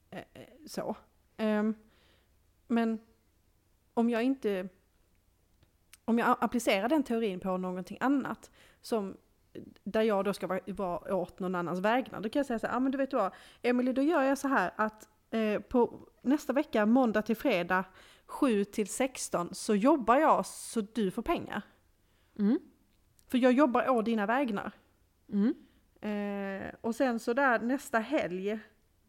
[0.09, 0.95] Eh, eh, så.
[1.37, 1.75] Ehm,
[2.67, 2.99] men
[3.93, 4.67] om jag inte...
[6.05, 9.17] Om jag applicerar den teorin på någonting annat, som,
[9.83, 12.67] där jag då ska vara, vara åt någon annans vägnar, då kan jag säga så
[12.67, 16.07] här, ah, men du vet vad, Emily då gör jag så här att eh, på
[16.21, 17.83] nästa vecka, måndag till fredag,
[18.25, 21.61] 7 till 16, så jobbar jag så du får pengar.
[22.39, 22.59] Mm.
[23.27, 24.71] För jag jobbar å dina vägnar.
[25.33, 25.53] Mm.
[26.01, 28.59] Eh, och sen så där nästa helg,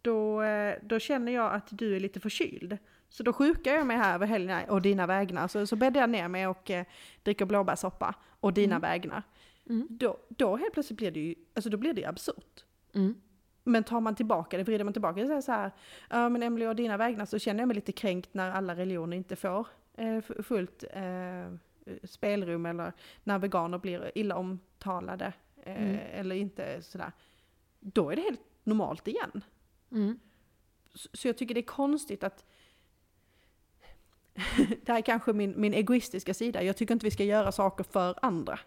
[0.02, 2.78] då, eh, då känner jag att du är lite förkyld.
[3.09, 5.48] Så då sjukar jag mig här över helgen och dina vägnar.
[5.48, 6.85] Så, så bäddar jag ner mig och eh,
[7.22, 8.81] dricker blåbärssoppa och dina Mm.
[8.81, 9.22] vägnar.
[9.68, 9.87] Mm.
[9.90, 12.64] Då, då helt plötsligt blir det ju, alltså då blir det absurt.
[12.94, 13.14] Mm.
[13.64, 15.70] Men tar man tillbaka det, vrider man tillbaka det så, här så här,
[16.11, 19.16] ja men Emily och dina vägnar så känner jag mig lite kränkt när alla religioner
[19.16, 21.55] inte får eh, fullt eh,
[22.05, 22.92] spelrum eller
[23.25, 25.98] när veganer blir illa omtalade eh, Mm.
[26.12, 27.12] eller inte sådär.
[27.81, 29.44] Då är det helt normalt igen.
[29.90, 30.18] Mm.
[30.94, 32.44] Så, så jag tycker det är konstigt att
[34.83, 36.62] det här är kanske min, min egoistiska sida.
[36.62, 38.59] Jag tycker inte vi ska göra saker för andra.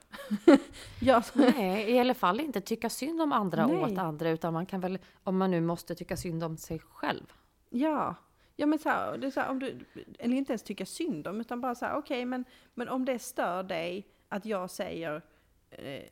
[1.01, 3.77] jag, Nej, i alla fall inte tycka synd om andra Nej.
[3.77, 7.33] åt andra, utan man kan väl, om man nu måste tycka synd om sig själv.
[7.69, 8.15] Ja,
[8.55, 9.85] ja men så här, det är så här, om du,
[10.19, 13.19] eller inte ens tycka synd om, utan bara så här, okej, men, men om det
[13.19, 15.21] stör dig att jag säger
[15.69, 16.03] eh,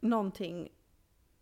[0.00, 0.68] någonting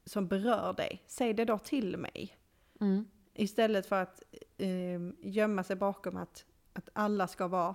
[0.05, 2.37] som berör dig, säg det då till mig.
[2.81, 3.05] Mm.
[3.35, 4.23] Istället för att
[4.59, 7.74] eh, gömma sig bakom att, att alla ska vara...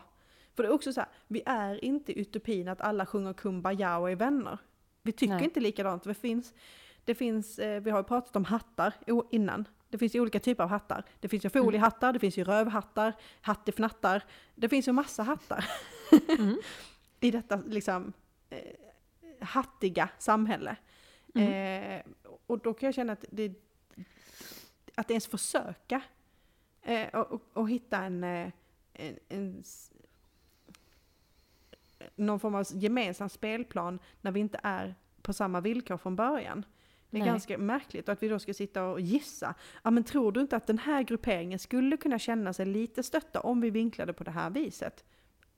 [0.55, 3.97] För det är också så här, vi är inte i utopin att alla sjunger Kumbaya
[3.97, 4.58] och är vänner.
[5.01, 5.43] Vi tycker Nej.
[5.43, 6.03] inte likadant.
[6.03, 6.53] Det finns,
[7.05, 8.93] det finns, eh, vi har ju pratat om hattar
[9.31, 9.67] innan.
[9.89, 11.05] Det finns ju olika typer av hattar.
[11.19, 14.23] Det finns ju foliehattar, det finns ju rövhattar, hattifnattar.
[14.55, 15.65] Det finns ju massa hattar
[16.39, 16.58] Mm.
[17.19, 18.13] i detta liksom
[18.49, 18.60] eh,
[19.39, 20.75] hattiga samhälle.
[21.36, 21.99] Mm.
[21.99, 22.01] Eh,
[22.47, 23.53] och då kan jag känna att det,
[24.95, 26.01] att ens försöka
[26.81, 28.51] eh, och, och, och hitta en, eh,
[28.95, 29.63] en, en
[32.15, 36.65] någon form av gemensam spelplan när vi inte är på samma villkor från början.
[37.10, 37.29] Det är Nej.
[37.29, 39.55] ganska märkligt och att vi då ska sitta och gissa.
[39.84, 43.39] Ja men tror du inte att den här grupperingen skulle kunna känna sig lite stötta
[43.39, 45.03] om vi vinklade på det här viset?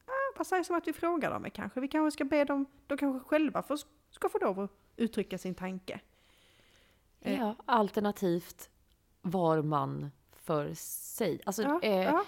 [0.05, 1.79] Ja, vad sägs om att vi frågar dem kanske?
[1.79, 3.79] Vi kanske ska be dem, de kanske själva får,
[4.11, 5.99] ska få lov att uttrycka sin tanke.
[7.21, 7.39] Eh.
[7.39, 8.69] Ja, alternativt
[9.21, 11.41] var man för sig.
[11.45, 12.25] Alltså, Ja, eh, ja.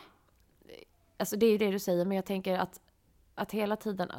[1.20, 2.82] Alltså det är ju det du säger, men jag tänker att,
[3.36, 4.12] att hela tiden...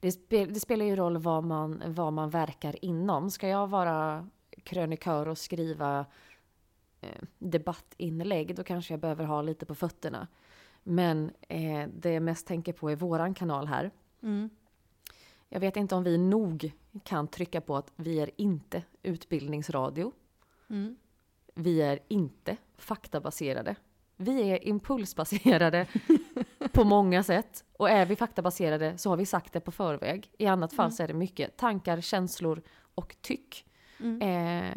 [0.00, 3.30] Det, spel, det spelar ju roll vad man, vad man verkar inom.
[3.30, 4.28] Ska jag vara
[4.64, 6.06] krönikör och skriva
[7.00, 10.28] eh, debattinlägg, då kanske jag behöver ha lite på fötterna.
[10.82, 13.90] Men eh, det jag mest tänker på är våran kanal här.
[14.22, 14.50] Mm.
[15.48, 16.72] Jag vet inte om vi nog
[17.04, 20.12] kan trycka på att vi är inte utbildningsradio.
[20.70, 20.96] Mm.
[21.54, 23.76] Vi är inte faktabaserade.
[24.16, 25.86] Vi är impulsbaserade
[26.72, 27.64] på många sätt.
[27.76, 30.30] Och är vi faktabaserade så har vi sagt det på förväg.
[30.38, 30.92] I annat fall Mm.
[30.92, 32.62] så är det mycket tankar, känslor
[32.94, 33.66] och tyck.
[34.00, 34.22] Mm.
[34.68, 34.74] Eh,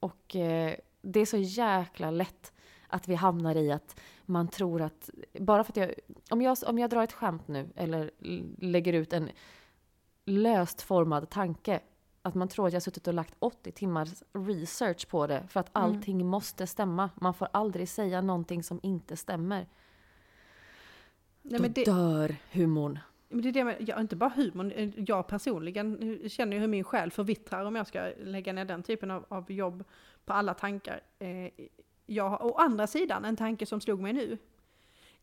[0.00, 2.52] och eh, det är så jäkla lätt
[2.88, 5.10] att vi hamnar i att man tror att...
[5.40, 5.94] Bara för att jag...
[6.30, 8.10] Om jag, om jag drar ett skämt nu eller
[8.58, 9.30] lägger ut en
[10.24, 11.80] löst formad tanke.
[12.22, 15.76] Att man tror att jag suttit och lagt 80 timmars research på det för att
[15.76, 15.84] Mm.
[15.90, 17.10] allting måste stämma.
[17.14, 19.66] Man får aldrig säga någonting som inte stämmer.
[21.46, 22.98] Nej, Då men det, dör humorn.
[23.28, 26.84] men det är det med, ja, inte bara humorn, jag personligen känner ju hur min
[26.84, 29.84] själ förvittrar om jag ska lägga ner den typen av, av jobb
[30.24, 31.00] på alla tankar.
[31.18, 31.50] Eh,
[32.06, 34.38] jag har å andra sidan en tanke som slog mig nu.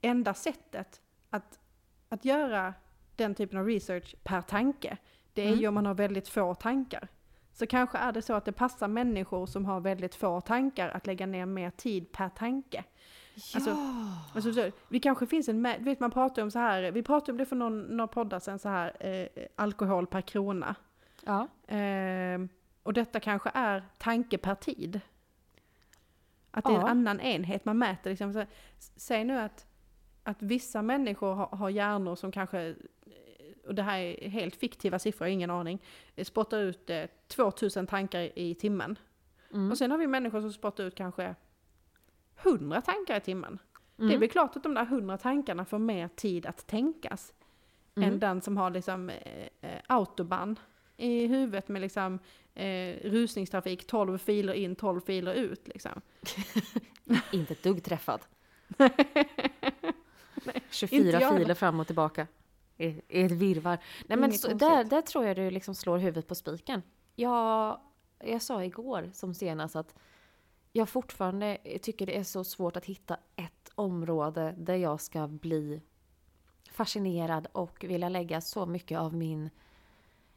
[0.01, 1.59] Enda sättet att,
[2.09, 2.73] att göra
[3.15, 4.97] den typen av research per tanke,
[5.33, 5.59] det är Mm.
[5.59, 7.07] ju om man har väldigt få tankar.
[7.53, 11.07] Så kanske är det så att det passar människor som har väldigt få tankar att
[11.07, 12.83] lägga ner mer tid per tanke.
[13.55, 13.77] Alltså,
[14.35, 17.31] Alltså, så, vi kanske finns en, mä- vet man pratar om så här, vi pratade
[17.31, 20.75] om det för någon, några poddar sen så här, eh, alkohol per krona.
[21.25, 21.47] ja.
[21.75, 22.39] Eh,
[22.83, 24.99] och detta kanske är tanke per tid.
[26.51, 26.87] Att det är en Ja.
[26.87, 28.09] annan enhet man mäter.
[28.09, 28.45] Liksom, så,
[28.95, 29.65] säg nu att,
[30.23, 32.75] att vissa människor har, har hjärnor som kanske, eh,
[33.67, 35.81] och det här är helt fiktiva siffror, ingen aning,
[36.15, 38.97] eh, spottar ut eh, 2000 tankar i timmen.
[39.53, 39.71] Mm.
[39.71, 41.35] Och sen har vi människor som spottar ut kanske
[42.43, 43.59] 100 tankar i timmen.
[43.95, 44.19] Det är Mm.
[44.19, 47.33] väl klart att de där 100 tankarna får mer tid att tänkas.
[47.95, 48.09] Mm.
[48.09, 50.59] Än den som har liksom eh, eh, autobahn
[50.97, 52.19] i huvudet med liksom
[52.53, 56.01] eh, rusningstrafik, 12 filer in, 12 filer ut liksom.
[57.31, 58.21] Inte ett dugg träffad.
[60.45, 62.27] inte 24 jag filer fram och tillbaka.
[62.77, 63.77] I, i ett virvar.
[64.07, 66.81] Nej men så, där, där tror jag du liksom slår huvudet på spiken.
[67.15, 67.79] Jag,
[68.19, 69.95] jag sa igår som senast att
[70.71, 75.81] jag fortfarande tycker det är så svårt att hitta ett område där jag ska bli
[76.71, 79.49] fascinerad och vilja lägga så mycket av min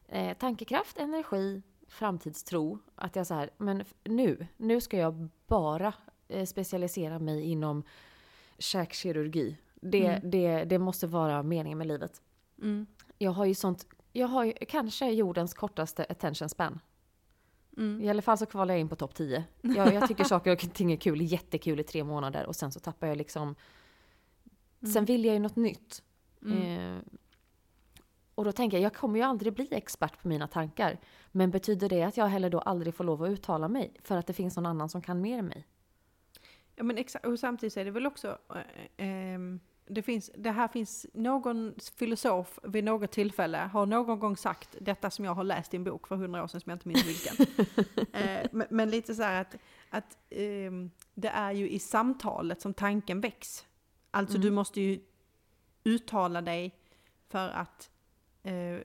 [0.09, 2.79] eh, tankekraft, energi, framtidstro.
[2.95, 5.95] Att jag så här, men nu, nu ska jag bara
[6.29, 7.83] eh, specialisera mig inom
[8.59, 9.57] käkkirurgi.
[9.75, 10.31] Det, Mm.
[10.31, 12.23] det, det måste vara meningen med livet.
[12.59, 12.87] Mm.
[13.19, 16.81] Jag har ju sånt, jag har ju kanske jordens kortaste attention span.
[17.77, 18.03] Mm.
[18.03, 19.45] I alla fall så kvalar jag in på topp 10.
[19.61, 22.81] Jag, jag tycker saker och ting är kul, jättekul i tre månader och sen så
[22.81, 23.55] tappar jag liksom...
[24.93, 26.03] Sen vill jag ju något nytt.
[26.43, 26.97] Mm.
[26.97, 27.03] Eh,
[28.35, 30.99] och då tänker jag, jag kommer ju aldrig bli expert på mina tankar.
[31.33, 33.93] Men betyder det att jag heller då aldrig får lov att uttala mig?
[34.03, 35.67] För att det finns någon annan som kan mer än mig?
[36.77, 40.69] Ja men exakt, och samtidigt är det väl också, eh, ehm, det, finns, det här
[40.69, 45.75] finns någon filosof vid något tillfälle har någon gång sagt detta som jag har läst
[45.75, 47.47] i en bok för hundra år sedan som jag inte minns vilken.
[48.13, 49.57] eh, men, men lite så här att,
[49.91, 53.67] att ehm, det är ju i samtalet som tanken väcks.
[54.11, 54.45] Alltså Mm.
[54.47, 55.01] du måste ju
[55.85, 56.75] uttala dig
[57.29, 57.91] för att
[58.43, 58.79] eh,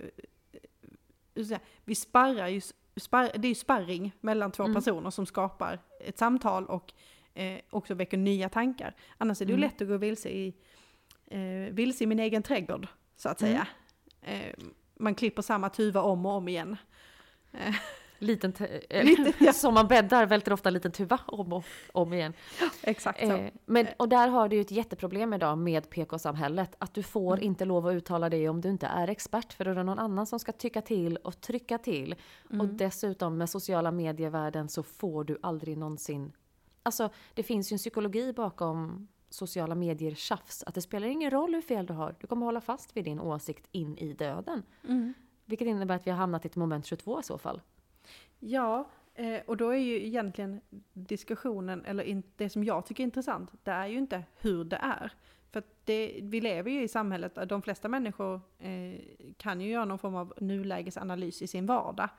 [1.85, 2.61] vi sparrar ju,
[2.95, 4.75] spar, det är ju sparring mellan två Mm.
[4.75, 6.93] personer som skapar ett samtal och
[7.33, 8.95] eh, också väcker nya tankar.
[9.17, 9.69] Annars är det ju Mm.
[9.69, 10.55] lätt att gå vilse i,
[11.29, 12.87] eh, vilse i min egen trädgård,
[13.17, 13.51] så att Mm.
[13.53, 13.67] säga.
[14.21, 14.53] Eh,
[14.99, 16.77] man klipper samma tuva om och om igen.
[18.21, 19.53] Liten te- eh, Lite, ja.
[19.53, 21.63] Som man bäddar välter ofta en liten tuva om och
[21.93, 22.33] om igen.
[22.83, 23.31] Exakt så.
[23.35, 26.75] Eh, men, och där har du ju ett jätteproblem idag med PK-samhället.
[26.77, 27.45] Att du får Mm.
[27.45, 29.53] inte lov att uttala dig om du inte är expert.
[29.53, 32.15] För då är det någon annan som ska tycka till och trycka till.
[32.49, 32.77] Och Mm.
[32.77, 36.31] dessutom med sociala medievärlden så får du aldrig någonsin...
[36.83, 40.63] Alltså det finns ju en psykologi bakom sociala medier tjafs.
[40.63, 42.15] Att det spelar ingen roll hur fel du har.
[42.19, 44.63] Du kommer hålla fast vid din åsikt in i döden.
[44.87, 45.13] Mm.
[45.45, 47.61] Vilket innebär att vi har hamnat i ett moment 22 i så fall.
[48.39, 50.61] Ja, eh, och då är ju egentligen
[50.93, 55.13] diskussionen, eller det som jag tycker är intressant, det är ju inte hur det är.
[55.51, 58.99] För det, vi lever ju i samhället, där de flesta människor eh,
[59.37, 62.09] kan ju göra någon form av nulägesanalys i sin vardag.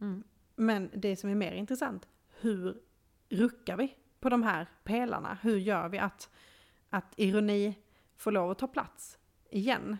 [0.00, 0.22] Mm.
[0.56, 2.08] Men det som är mer intressant,
[2.40, 2.80] hur
[3.28, 5.38] ruckar vi på de här pelarna?
[5.42, 6.30] Hur gör vi att,
[6.90, 7.74] att ironi
[8.16, 9.18] får lov att ta plats
[9.50, 9.96] igen?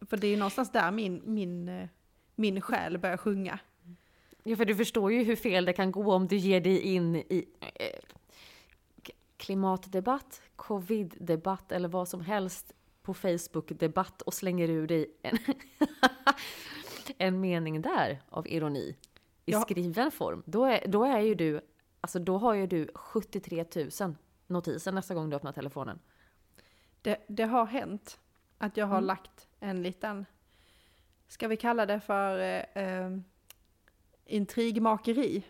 [0.00, 1.88] För det är ju någonstans där min, min, eh,
[2.34, 3.58] min själ börjar sjunga.
[4.42, 7.16] Ja, för du förstår ju hur fel det kan gå om du ger dig in
[7.16, 7.98] i eh,
[9.36, 12.72] klimatdebatt, covid-debatt eller vad som helst
[13.02, 15.38] på Facebook-debatt och slänger ur dig en,
[17.18, 18.96] en mening där av ironi
[19.46, 19.60] i Ja.
[19.60, 20.42] skriven form.
[20.46, 21.60] Då är, då är ju du,
[22.00, 23.64] alltså då har ju du 73
[24.00, 24.14] 000
[24.52, 25.98] notiser nästa gång du öppnar telefonen.
[27.02, 28.20] Det, det har hänt
[28.58, 29.06] att jag har Mm.
[29.06, 30.26] lagt en liten,
[31.28, 33.10] ska vi kalla det för eh, eh,
[34.24, 35.42] intrigmakeri.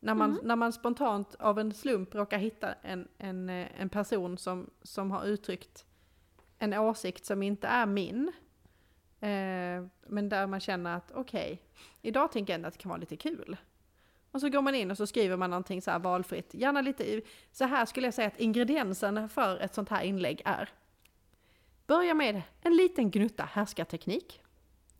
[0.00, 0.46] När man, Mm.
[0.46, 5.10] när man spontant av en slump råkar hitta en, en, eh, en person som, som
[5.10, 5.86] har uttryckt
[6.58, 8.32] en åsikt som inte är min.
[9.20, 11.62] Eh, men där man känner att okej,
[12.02, 13.56] idag tänker jag ändå att det kan vara lite kul.
[14.32, 16.54] Och så går man in och så skriver man någonting så här valfritt.
[16.54, 17.22] Gärna lite, i-
[17.52, 20.68] så här skulle jag säga att ingrediensen för ett sånt här inlägg är.
[21.86, 24.40] Börja med en liten gnutta härskarteknik.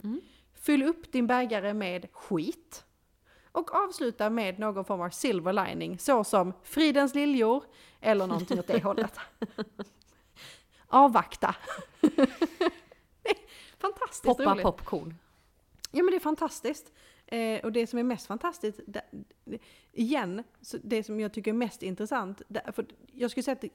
[0.05, 0.21] Mm.
[0.55, 2.85] Fyll upp din bägare med skit.
[3.53, 7.65] Och avsluta med någon form av silver lining, såsom fridens liljor
[8.01, 9.19] eller någonting åt det hållet.
[10.87, 11.55] Avvakta.
[13.79, 14.63] Fantastiskt Poppa roligt.
[14.63, 15.15] popcorn.
[15.91, 16.93] Ja men det är fantastiskt.
[17.31, 19.03] Eh, och det som är mest fantastiskt, det,
[19.93, 23.61] igen, så det som jag tycker är mest intressant, det, för jag skulle säga att
[23.61, 23.71] det,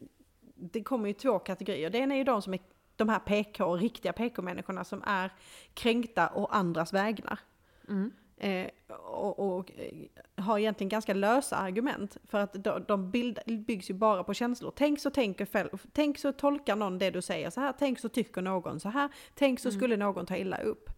[0.56, 1.90] det kommer i två kategorier.
[1.90, 2.60] Det ena är ju de som är
[2.96, 5.32] de här PK, riktiga PK-människorna som är
[5.74, 7.40] kränkta och andras vägnar.
[7.88, 8.12] Mm.
[8.38, 8.68] Eh,
[9.00, 12.18] och, och eh, har egentligen ganska lösa argument.
[12.24, 14.74] För att de, de bild, byggs ju bara på känslor.
[14.76, 17.74] Tänk så tänker fel, tänk så tolkar någon det du säger så här.
[17.80, 19.10] Tänk så tycker någon så här.
[19.34, 20.90] Tänk så skulle någon ta illa upp.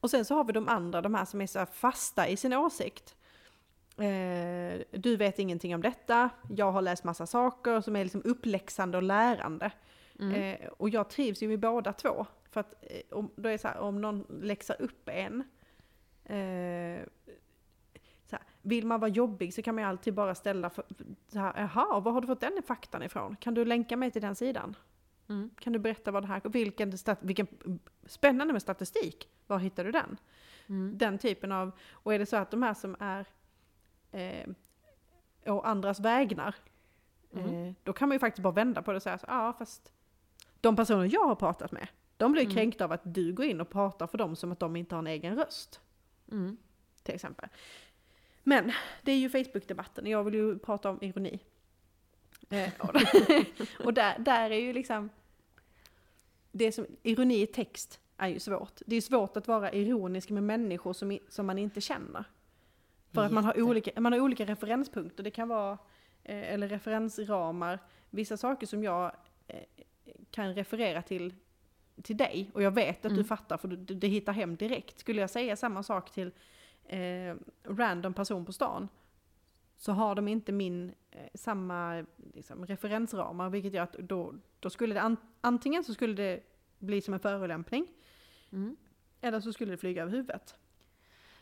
[0.00, 2.52] Och sen så har vi de andra, de här som är så fasta i sin
[2.52, 3.16] åsikt.
[3.96, 8.96] Eh, du vet ingenting om detta, jag har läst massa saker som är liksom uppläxande
[8.96, 9.70] och lärande.
[10.18, 12.26] Eh, och jag trivs ju med båda två.
[12.50, 15.40] För att eh, om, då är så här, om någon läxar upp en,
[16.24, 17.06] eh,
[18.26, 20.84] så här, vill man vara jobbig så kan man ju alltid bara ställa för,
[21.28, 23.36] så här, jaha, var har du fått den faktan ifrån?
[23.36, 24.76] Kan du länka mig till den sidan?
[25.28, 25.50] Mm.
[25.60, 27.46] Kan du berätta vad det här, vilken, vilken
[28.06, 30.16] spännande med statistik, var hittar du den?
[30.66, 30.98] Mm.
[30.98, 33.26] Den typen av, och är det så att de här som är
[34.12, 34.48] eh,
[35.46, 36.54] å andras vägnar,
[37.32, 37.64] Mm.
[37.68, 39.92] eh, då kan man ju faktiskt bara vända på det och säga så, ja fast
[40.60, 42.54] de personer jag har pratat med, de blir Mm.
[42.54, 44.98] kränkta av att du går in och pratar för dem som att de inte har
[45.00, 45.80] en egen röst,
[46.32, 46.56] Mm.
[47.02, 47.48] till exempel.
[48.42, 48.72] Men
[49.02, 51.40] det är ju Facebook-debatten och jag vill ju prata om ironi.
[52.50, 52.94] Eh, och
[53.86, 55.10] och där, där är ju liksom,
[56.52, 58.80] det som, ironi i text är ju svårt.
[58.86, 62.24] Det är svårt att vara ironisk med människor som, som man inte känner.
[63.12, 63.62] För att man har, Jätte.
[63.62, 65.22] olika, man har olika referenspunkter.
[65.22, 65.72] Det kan vara,
[66.24, 67.78] eh, eller referensramar.
[68.10, 69.12] Vissa saker som jag
[69.46, 69.62] eh,
[70.30, 71.34] kan referera till,
[72.02, 73.24] till dig och jag vet att du Mm.
[73.24, 74.98] fattar för du, du, du hittar hem direkt.
[74.98, 76.30] Skulle jag säga samma sak till
[76.84, 78.88] eh, random person på stan
[79.76, 82.04] så har de inte min eh, samma
[82.34, 86.40] liksom, referensramar vilket gör att då, då skulle det an, antingen så skulle det
[86.78, 87.86] bli som en förolämpning
[88.52, 88.76] Mm.
[89.20, 90.54] eller så skulle det flyga över huvudet.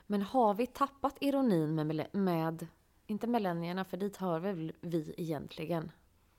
[0.07, 2.67] Men har vi tappat ironin med, med
[3.07, 5.91] inte millennierna, för dit hör väl vi egentligen?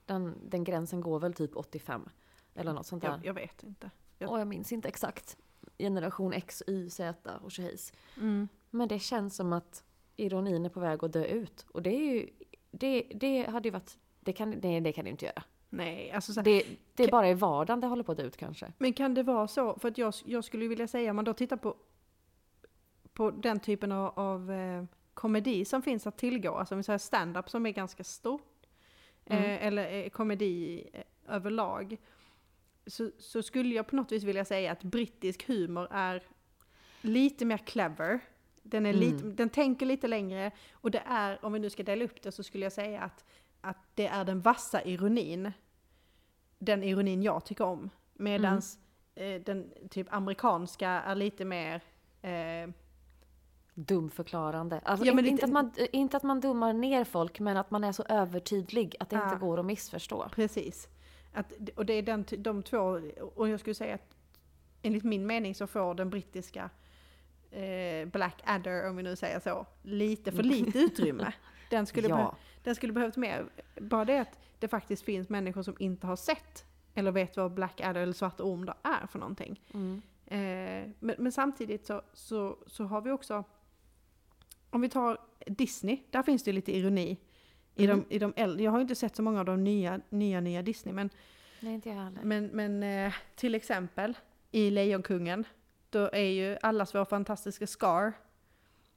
[0.06, 2.08] Den, den gränsen går väl typ 85?
[2.54, 3.10] Eller något sånt där.
[3.10, 3.90] Jag, jag vet inte.
[4.18, 5.36] jag- Och jag minns inte exakt.
[5.78, 7.92] Generation X, Y, Z och tjohejs.
[8.16, 8.48] Mm.
[8.70, 9.84] Men det känns som att
[10.16, 11.66] ironin är på väg att dö ut.
[11.72, 12.30] Och det är ju...
[12.70, 13.98] Det, det hade ju varit...
[14.20, 15.42] Det kan, nej, det kan det inte göra.
[15.70, 16.62] Nej, alltså så Det,
[16.94, 18.72] det är bara i vardagen det håller på att dö ut kanske.
[18.78, 21.32] Men kan det vara så, för att jag, jag skulle vilja säga, om man då
[21.34, 21.76] tittar på,
[23.12, 26.98] på den typen av, av eh, komedi som finns att tillgå, alltså om vi säger
[26.98, 28.42] stand-up som är ganska stort,
[29.30, 29.44] Mm.
[29.44, 31.02] eh, eller eh, komedi eh,
[31.34, 31.96] överlag,
[32.86, 36.22] så, så skulle jag på något vis vilja säga att brittisk humor är
[37.00, 38.20] lite mer clever.
[38.62, 39.36] Den, är lite, Mm.
[39.36, 42.42] den tänker lite längre och det är, om vi nu ska dela upp det så
[42.42, 43.24] skulle jag säga att,
[43.60, 45.52] att det är den vassa ironin.
[46.58, 47.90] Den ironin jag tycker om.
[48.12, 48.78] Medans
[49.14, 51.82] eh, den typ amerikanska är lite mer
[52.22, 52.70] eh,
[53.74, 54.80] Dumförklarande.
[54.84, 57.84] Alltså, Ja, inte, lite- att man, inte att man dummar ner folk, men att man
[57.84, 59.24] är så övertydlig att det Ja.
[59.24, 60.28] inte går att missförstå.
[60.34, 60.88] Precis.
[61.32, 63.00] Att, och det är den, de två,
[63.34, 64.16] och jag skulle säga att
[64.82, 66.70] enligt min mening så får den brittiska
[67.50, 71.32] eh, Black Adder, om vi nu säger så, lite för lite utrymme.
[71.70, 72.36] Den skulle, Ja.
[72.64, 73.46] den skulle behövt mer.
[73.80, 77.80] Bara det att det faktiskt finns människor som inte har sett eller vet vad Black
[77.80, 79.60] Adder eller Svarta Orm då är för någonting.
[79.74, 80.02] Mm.
[80.26, 83.44] Eh, men, men samtidigt så, så, så har vi också
[84.70, 87.18] om vi tar Disney, där finns det lite ironi.
[87.74, 88.04] I, Mm.
[88.08, 90.62] de, i de äldre, jag har inte sett så många av de nya, nya, nya
[90.62, 91.10] Disney, men,
[91.60, 94.16] Nej, inte jag men, men eh, till exempel
[94.50, 95.44] i Lejonkungen,
[95.90, 98.12] då är ju allas vår fantastiska Scar.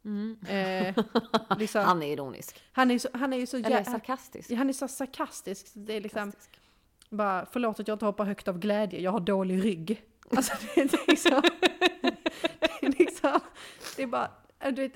[0.06, 0.38] Mm.
[0.48, 1.04] Eh,
[1.58, 2.62] liksom, han, Han är ironisk.
[2.74, 4.52] är ju så, han är ju så Eller sarkastisk.
[4.52, 5.68] han är så sarkastisk.
[5.68, 6.60] så Det är liksom, Sarkastisk.
[7.10, 10.06] bara förlåt att jag inte hoppar högt av glädje, jag har dålig rygg.
[10.38, 11.42] Alltså det är liksom,
[12.60, 13.40] det är liksom,
[13.96, 14.94] det är bara, du vet,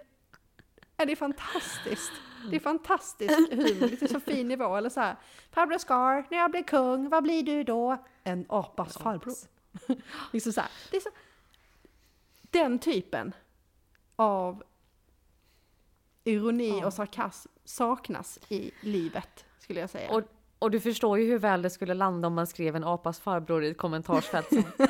[0.95, 2.11] det är fantastiskt.
[2.49, 4.75] Det är fantastisk humor, lite så fin nivå.
[4.75, 5.15] Eller så här,
[5.51, 7.97] farbror Scar, när jag blir kung, vad blir du då?
[8.23, 9.33] En apas farbror.
[10.33, 11.09] liksom så här, det är så,
[12.55, 13.33] den typen
[14.15, 14.63] av
[16.23, 16.85] ironi Ja.
[16.85, 20.11] och sarkasm saknas i livet, skulle jag säga.
[20.11, 20.21] Och,
[20.59, 23.63] och du förstår ju hur väl det skulle landa om man skrev en apas farbror
[23.63, 24.63] i ett kommentarsfält som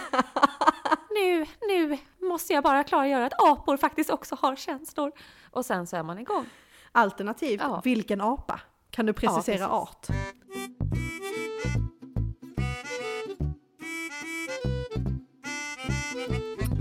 [1.09, 1.97] Nu, nu
[2.27, 5.11] måste jag bara klargöra att apor faktiskt också har känslor.
[5.51, 6.45] Och sen så är man igång.
[6.91, 7.81] Alternativt, Ja.
[7.83, 8.59] vilken apa?
[8.89, 9.71] Kan du precisera precis.
[9.71, 10.07] art?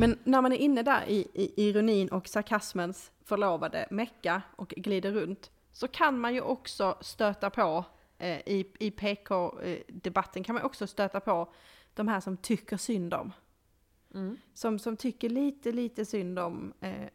[0.04, 5.12] Men när man är inne där i, i ironin och sarkasmens förlovade mecka och glider
[5.12, 7.84] runt så kan man ju också stöta på,
[8.18, 11.52] eh, i, i PK-debatten kan man också stöta på
[11.94, 13.32] de här som tycker synd om.
[14.14, 14.36] Mm.
[14.54, 17.08] Som, som tycker lite, lite synd om eh,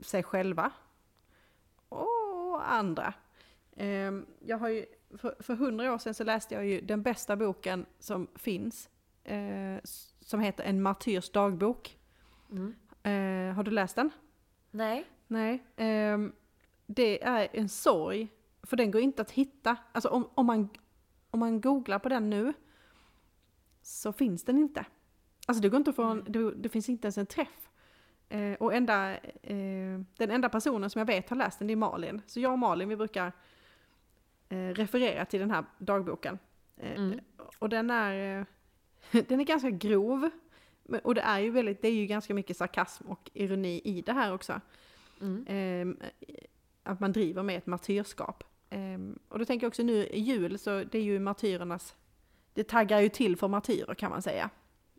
[0.00, 0.72] sig själva.
[1.88, 3.14] Och andra.
[3.76, 4.86] Eh, jag har ju,
[5.18, 8.88] för, hundra år sedan så läste jag ju den bästa boken som finns.
[9.24, 9.78] Eh,
[10.20, 11.96] som heter En martyrs dagbok.
[12.50, 12.74] Mm.
[13.02, 14.10] Eh, har du läst den?
[14.70, 15.04] Nej.
[15.26, 15.64] Nej.
[15.76, 16.32] Ehm,
[16.86, 18.28] det är en sorg,
[18.62, 19.76] för den går inte att hitta.
[19.92, 20.68] Alltså om, om, man,
[21.30, 22.52] om man googlar på den nu
[23.82, 24.84] så finns den inte.
[25.46, 27.68] Alltså det går inte att få en, det, det finns inte ens en träff.
[28.28, 31.76] Eh, och enda, eh, den enda personen som jag vet har läst den det är
[31.76, 32.22] Malin.
[32.26, 33.32] Så jag och Malin vi brukar
[34.48, 36.38] eh, referera till den här dagboken.
[36.76, 37.20] Eh, Mm.
[37.58, 38.44] Och den är, eh,
[39.28, 40.30] den är ganska grov.
[40.90, 44.02] Men- Och det är ju väldigt, det är ju ganska mycket sarkasm och ironi i
[44.02, 44.60] det här också.
[45.20, 45.44] Mm.
[45.48, 45.98] Ehm,
[46.82, 48.44] att man driver med ett martyrskap.
[48.70, 51.96] Ehm, och då tänker jag också nu i jul så det är ju martyrernas,
[52.54, 54.50] det taggar ju till för martyrer kan man säga.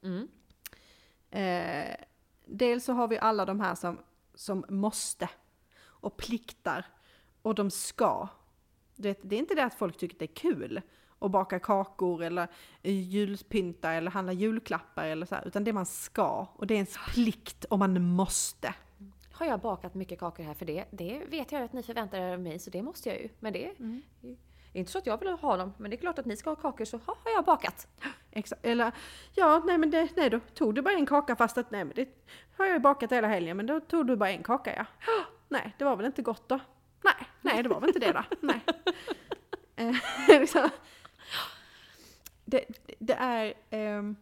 [0.04, 0.28] Mm.
[1.30, 1.96] Eh,
[2.46, 3.98] dels så har vi alla de här som,
[4.36, 5.30] som måste
[5.84, 6.86] och pliktar
[7.42, 8.28] och de ska.
[8.96, 10.82] Du vet, det är inte det att folk tycker det är kul
[11.22, 12.48] att baka kakor eller
[12.84, 16.98] julpynta eller handla julklappar eller så här, utan det man ska och det är ens
[17.14, 18.74] plikt och man måste.
[19.32, 20.86] Har jag bakat mycket kakor här för det?
[20.92, 23.30] Det vet jag att ni förväntar er av mig så det måste jag ju.
[23.40, 23.72] Men det är
[24.74, 25.74] det är inte så att jag vill ha dem.
[25.78, 27.88] Men det är klart att ni ska ha kakor så har jag bakat.
[28.32, 28.66] Exakt.
[28.66, 28.92] Eller
[29.36, 31.94] ja, nej men det, nej då tog du bara en kaka fast att nej men
[31.96, 32.10] det
[32.58, 34.86] har jag ju bakat hela helgen men då tog du bara en kaka ja.
[35.08, 36.60] "Ja, Nej, det var väl inte gott då?
[37.04, 38.24] Nej, nej det var väl inte det då?
[38.48, 38.62] Nej.
[42.54, 44.16] Eh, det, det är, ehm,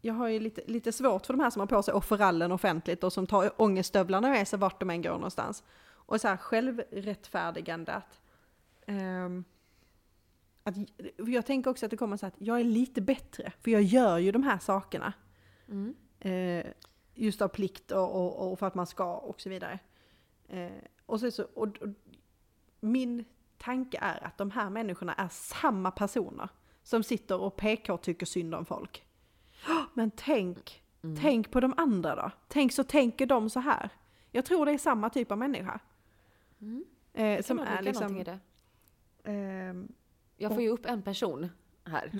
[0.00, 3.04] jag har ju lite, lite svårt för de här som har på sig offerallen offentligt
[3.04, 5.64] och som tar ångeststövlarna med sig vart de än går någonstans.
[5.90, 8.20] Och så här självrättfärdigande att
[8.86, 9.44] ehm,
[10.68, 10.74] att,
[11.16, 13.82] för jag tänker också att det kommer så att jag är lite bättre, för jag
[13.82, 15.12] gör ju de här sakerna.
[15.68, 15.94] Mm.
[16.20, 16.72] Eh,
[17.14, 19.78] just av plikt och, och, och för att man ska och så vidare.
[20.48, 20.70] Eh,
[21.06, 21.88] och så, så, och, och,
[22.80, 23.24] min
[23.58, 26.48] tanke är att de här människorna är samma personer
[26.88, 29.04] som sitter och PK tycker synd om folk.
[29.68, 31.16] "Åh, Men tänk, Mm.
[31.22, 32.30] tänk på de andra då.
[32.48, 33.90] Tänk så tänker de så här.
[34.30, 35.80] Jag tror det är samma typ av människa.
[36.60, 36.84] Mm.
[37.12, 38.24] Eh, som är liksom...
[39.24, 39.92] ehm,
[40.36, 41.48] Jag får ju upp en person
[41.84, 42.10] här.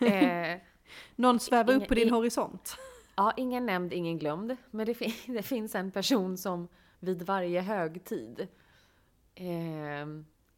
[0.00, 0.60] eh,
[1.16, 2.76] någon svävar upp Ingen- på din i- horisont.
[3.16, 4.56] ja, ingen nämnd, ingen glömd.
[4.70, 6.68] Men det, fin- det finns en person som
[7.00, 8.48] vid varje högtid
[9.34, 10.06] eh,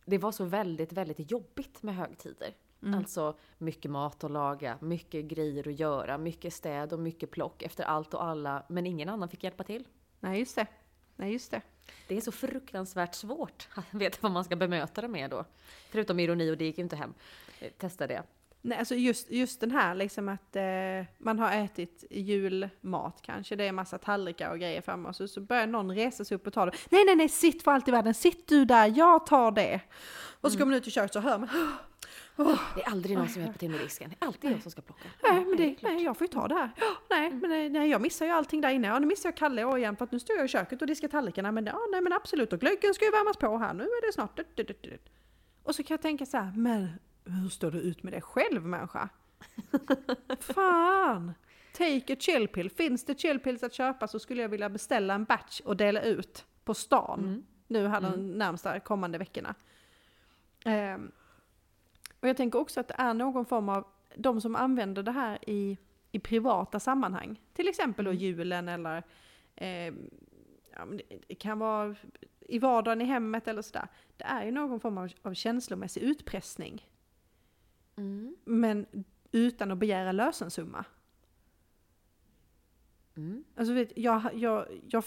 [0.04, 2.54] det var så väldigt, väldigt jobbigt med högtider.
[2.82, 2.98] Mm.
[2.98, 7.84] Alltså mycket mat att laga, mycket grejer att göra, mycket städ och mycket plock efter
[7.84, 8.62] allt och alla.
[8.68, 9.88] Men ingen annan fick hjälpa till.
[10.20, 10.66] Nej, just det.
[11.16, 11.62] Nej, just det.
[12.08, 15.44] Det är så fruktansvärt svårt att veta vad man ska bemöta det med då.
[15.90, 17.14] Förutom ironi och det gick ju inte hem.
[17.60, 18.22] Eh, Testa det.
[18.64, 20.62] Nej, alltså just, just den här liksom att eh,
[21.18, 25.40] man har ätit julmat kanske, det är massa tallrikar och grejer framme och så, så
[25.40, 26.72] börjar någon resa sig upp och ta det.
[26.90, 29.80] Nej, nej, nej, sitt för allt i världen, sitt du där, jag tar det.
[30.40, 31.48] Och så kommer man ut i köket så hör man,
[32.74, 34.10] Det är aldrig någon som hjälper till med disken.
[34.10, 35.08] Det är alltid jag som ska plocka.
[35.22, 36.70] nej, men det nej, jag får ju ta det här.
[37.10, 38.86] Nej, men nej, jag missar ju allting där inne.
[38.88, 40.86] Ja, nu missar jag Kalle och igen för att nu står jag i köket och
[40.86, 41.52] diskar tallrikarna.
[41.52, 44.12] Men ja, nej, men absolut, och glöggen ska ju värmas på här, nu är det
[44.12, 44.40] snart.
[45.62, 46.88] Och så kan jag tänka så här, men
[47.24, 49.08] hur står du ut med det själv människa?
[50.40, 51.32] Fan!
[51.72, 52.70] Take a chill pill.
[52.70, 56.02] Finns det chill pills att köpa så skulle jag vilja beställa en batch och dela
[56.02, 57.42] ut på stan Mm.
[57.66, 58.30] nu här de Mm.
[58.38, 59.54] närmsta kommande veckorna.
[60.64, 61.12] Ehm,
[62.22, 65.38] och jag tänker också att det är någon form av, de som använder det här
[65.50, 65.78] i,
[66.12, 68.22] i privata sammanhang, till exempel då Mm.
[68.22, 69.02] julen eller
[69.56, 70.10] ehm,
[70.76, 70.86] ja,
[71.26, 71.96] det, kan vara
[72.40, 73.88] i vardagen i hemmet eller sådär.
[74.16, 76.88] Det är ju någon form av, av känslomässig utpressning.
[77.96, 78.36] Mm.
[78.44, 78.86] Men
[79.32, 80.84] utan att begära lösensumma.
[83.16, 83.44] Mm.
[83.56, 85.04] Alltså vet, jag, jag, jag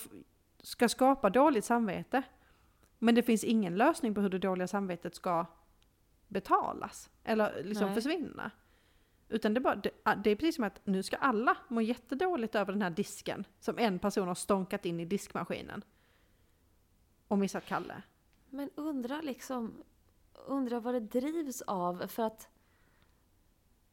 [0.61, 2.23] ska skapa dåligt samvete.
[2.99, 5.45] Men det finns ingen lösning på hur det dåliga samvetet ska
[6.35, 7.09] betalas.
[7.23, 7.95] Eller liksom Nej.
[7.95, 8.51] försvinna.
[9.29, 9.91] Utan det, är bara, det,
[10.23, 13.45] det är precis som att nu ska alla må jättedåligt över den här disken.
[13.59, 15.83] Som en person har stånkat in i diskmaskinen.
[17.27, 18.01] Och missat Kalle.
[18.49, 19.83] Men undrar liksom,
[20.47, 22.49] undrar vad det drivs av för att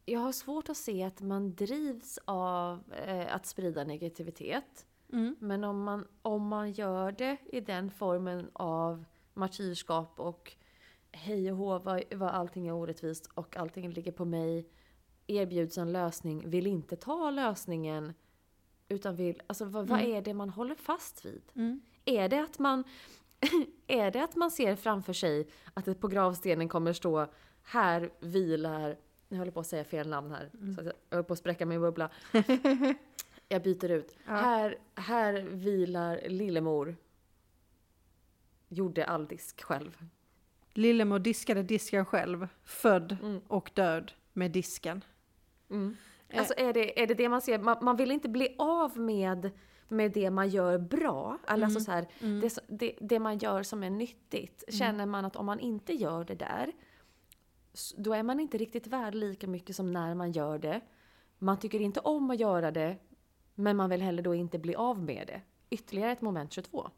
[0.04, 4.86] jag har svårt att se att man drivs av eh, att sprida negativitet.
[5.12, 5.36] Mm.
[5.38, 10.56] Men om man, om man gör det i den formen av martyrskap och
[11.12, 14.68] hej och hå vad, vad allting är orättvist och allting ligger på mig.
[15.26, 18.12] Erbjuds en lösning, vill inte ta lösningen.
[18.88, 20.12] Utan vill, alltså vad, vad Mm.
[20.12, 21.42] är det man håller fast vid?
[21.54, 21.80] Mm.
[22.04, 22.84] Är det att man
[23.86, 27.26] är det att man ser framför sig att det på gravstenen kommer stå
[27.62, 28.96] här vilar,
[29.28, 30.74] jag håller på att säga fel namn här, Mm.
[30.74, 32.10] så jag jag håller på att spräcka min bubbla.
[33.48, 34.16] jag byter ut.
[34.26, 34.32] Ja.
[34.32, 36.96] Här, här vilar Lillemor.
[38.68, 40.04] Gjorde all disk själv.
[40.74, 42.48] Lillemor diskade disken själv.
[42.64, 43.40] Född Mm.
[43.48, 45.04] och död med disken.
[45.70, 45.96] Mm.
[46.28, 46.38] Eh.
[46.38, 47.58] Alltså är det, är det det man ser?
[47.58, 49.50] Man, man vill inte bli av med,
[49.88, 51.38] med det man gör bra.
[51.46, 52.40] Alltså så här, Mm.
[52.40, 54.64] det, det, det man gör som är nyttigt.
[54.68, 56.72] Känner man att om man inte gör det där,
[57.96, 60.80] då är man inte riktigt värd lika mycket som när man gör det.
[61.38, 62.96] Man tycker inte om att göra det,
[63.54, 65.40] men man vill heller då inte bli av med det.
[65.70, 66.90] Ytterligare ett moment 22.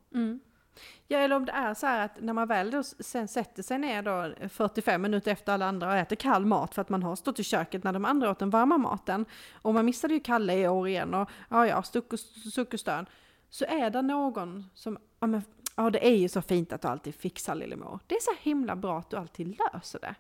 [1.09, 3.79] Ja, eller om det är så här att när man väl då sen sätter sig
[3.79, 7.17] ner då 45 minuter efter alla andra och äter kall mat för att man har
[7.17, 9.25] stått i köket när de andra åt den varma maten.
[9.63, 12.81] Och man missade ju Kalle i år igen och ja, ja, suck och, suck och
[12.81, 13.07] stön.
[13.51, 15.43] Så är det någon som, ja men,
[15.77, 17.99] ja det är ju så fint att du alltid fixar Lillemor.
[18.07, 20.15] Det är så himla bra att du alltid löser det.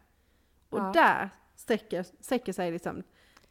[0.71, 0.91] Och Ja.
[0.95, 3.03] där sträcker, sträcker sig liksom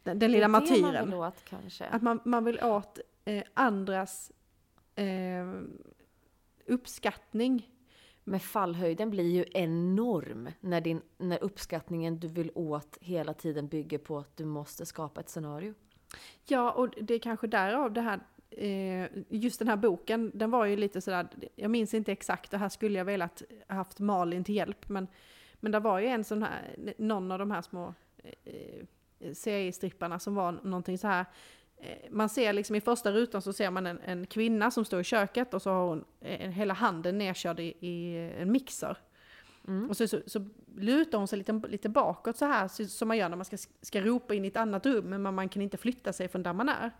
[0.02, 1.14] den, den lilla man martyren.
[1.14, 1.52] åt.
[1.90, 4.32] Att man, man vill åt eh, andras
[4.94, 5.04] eh,
[6.66, 7.70] uppskattning.
[8.24, 13.98] Men fallhöjden blir ju enorm när, din, när uppskattningen du vill åt hela tiden bygger
[13.98, 15.74] på att du måste skapa ett scenario.
[16.46, 20.64] Ja, och det är kanske därav det här, eh, just den här boken, den var
[20.64, 24.54] ju lite sådär, jag minns inte exakt, det här skulle jag velat haft Malin till
[24.54, 25.06] hjälp, men,
[25.54, 27.94] men det var ju en sån här, någon av de här små
[28.44, 28.84] eh,
[29.32, 31.26] seriestripparna som var någonting så här.
[31.84, 35.00] Eh, Man ser liksom i första rutan så ser man en, en kvinna som står
[35.00, 38.98] i köket och så har hon eh, hela handen nedkörd i, i en mixer.
[39.68, 39.90] Mm.
[39.90, 43.16] Och så, så, så lutar hon sig lite, lite bakåt så här, så, som man
[43.16, 45.62] gör när man ska, ska ropa in i ett annat rum, men man, man kan
[45.62, 46.90] inte flytta sig från där man är.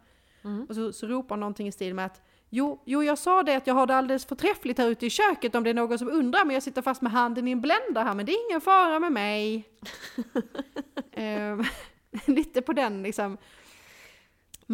[0.44, 0.66] Mm.
[0.68, 3.56] Och så, så ropar hon någonting i stil med att jo, jo, jag sa det
[3.56, 6.08] att jag har det alldeles förträffligt här ute i köket om det är någon som
[6.08, 8.60] undrar, men jag sitter fast med handen i en blender här, men det är ingen
[8.60, 9.68] fara med mig.
[11.12, 11.64] Ehm,
[12.26, 13.38] lite på den liksom,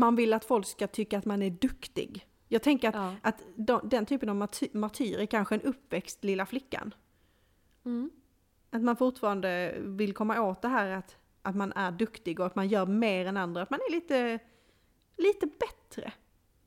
[0.01, 2.26] man vill att folk ska tycka att man är duktig.
[2.48, 3.14] Jag tänker att, Ja.
[3.22, 6.94] att de, den typen av marty, martyr är kanske en uppväxt lilla flickan.
[7.84, 8.11] Mm.
[8.70, 12.55] Att man fortfarande vill komma åt det här att, att man är duktig och att
[12.55, 14.38] man gör mer än andra, att man är lite,
[15.16, 16.12] lite bättre.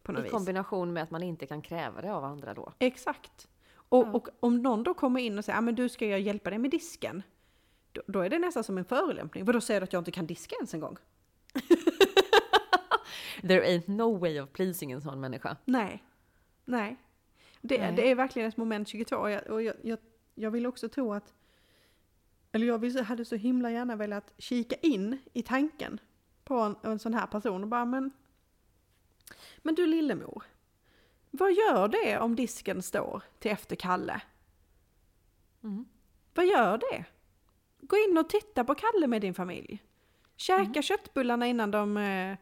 [0.03, 0.31] På något I vis.
[0.31, 2.73] kombination med att man inte kan kräva det av andra då.
[2.79, 3.47] Exakt.
[3.75, 4.11] Och, Ja.
[4.11, 6.59] och om någon då kommer in och säger, ah, men du ska jag hjälpa dig
[6.59, 7.23] med disken.
[7.91, 9.45] Då, då är det nästan som en förolämpning.
[9.45, 10.97] Vadå säger du att jag inte kan diska ens en gång?
[13.47, 15.57] There ain't no way of pleasing en sån människa.
[15.65, 16.03] Nej.
[16.65, 16.97] Nej.
[17.61, 17.93] Det, Nej.
[17.95, 19.99] det är verkligen ett moment 22 och, jag, och jag, jag,
[20.35, 21.33] jag vill också tro att,
[22.51, 25.99] eller jag hade så himla gärna velat kika in i tanken
[26.43, 28.11] på en, en sån här person och bara men,
[29.57, 30.43] men du Lillemor,
[31.31, 34.21] vad gör det om disken står till efter Kalle?
[35.63, 35.85] Mm.
[36.33, 37.05] Vad gör det?
[37.81, 39.83] Gå in och titta på Kalle med din familj.
[40.35, 42.37] Käka köttbullarna innan de eh,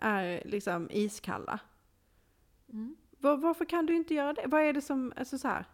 [0.00, 1.60] är liksom iskalla.
[2.68, 2.96] Mm.
[3.18, 4.46] Var, varför kan du inte göra det?
[4.46, 5.64] Vad är det som, alltså så här,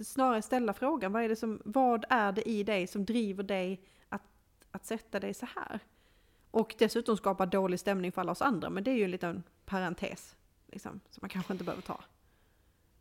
[0.00, 3.84] snarare ställa frågan, vad är det som, vad är det i dig som driver dig
[4.08, 4.22] att,
[4.70, 5.80] att sätta dig så här?
[6.50, 9.42] Och dessutom skapa dålig stämning för alla oss andra, men det är ju en liten
[9.64, 10.36] parentes,
[10.66, 12.04] liksom, som man kanske inte behöver ta.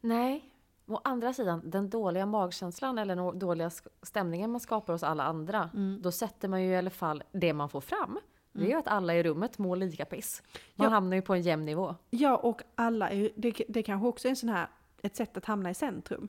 [0.01, 0.47] Nej.
[0.85, 3.71] Å andra sidan, den dåliga magkänslan eller den dåliga
[4.01, 7.69] stämningen man skapar hos alla andra, då sätter man ju i alla fall det man
[7.69, 8.19] får fram.
[8.53, 10.43] Det är ju att alla i rummet mår lika piss.
[10.75, 10.89] Man Ja.
[10.89, 11.95] hamnar ju på en jämn nivå.
[12.09, 14.67] Ja, och alla är det, det kanske också är en sån här
[15.01, 16.27] ett sätt att hamna i centrum.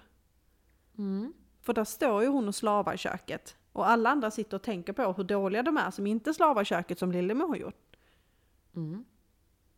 [0.98, 1.32] Mm.
[1.60, 3.56] För där står ju hon och slavar i köket.
[3.72, 6.64] Och alla andra sitter och tänker på hur dåliga de är som inte slavar i
[6.64, 7.96] köket som Lillemor har gjort.
[8.76, 9.04] Mm.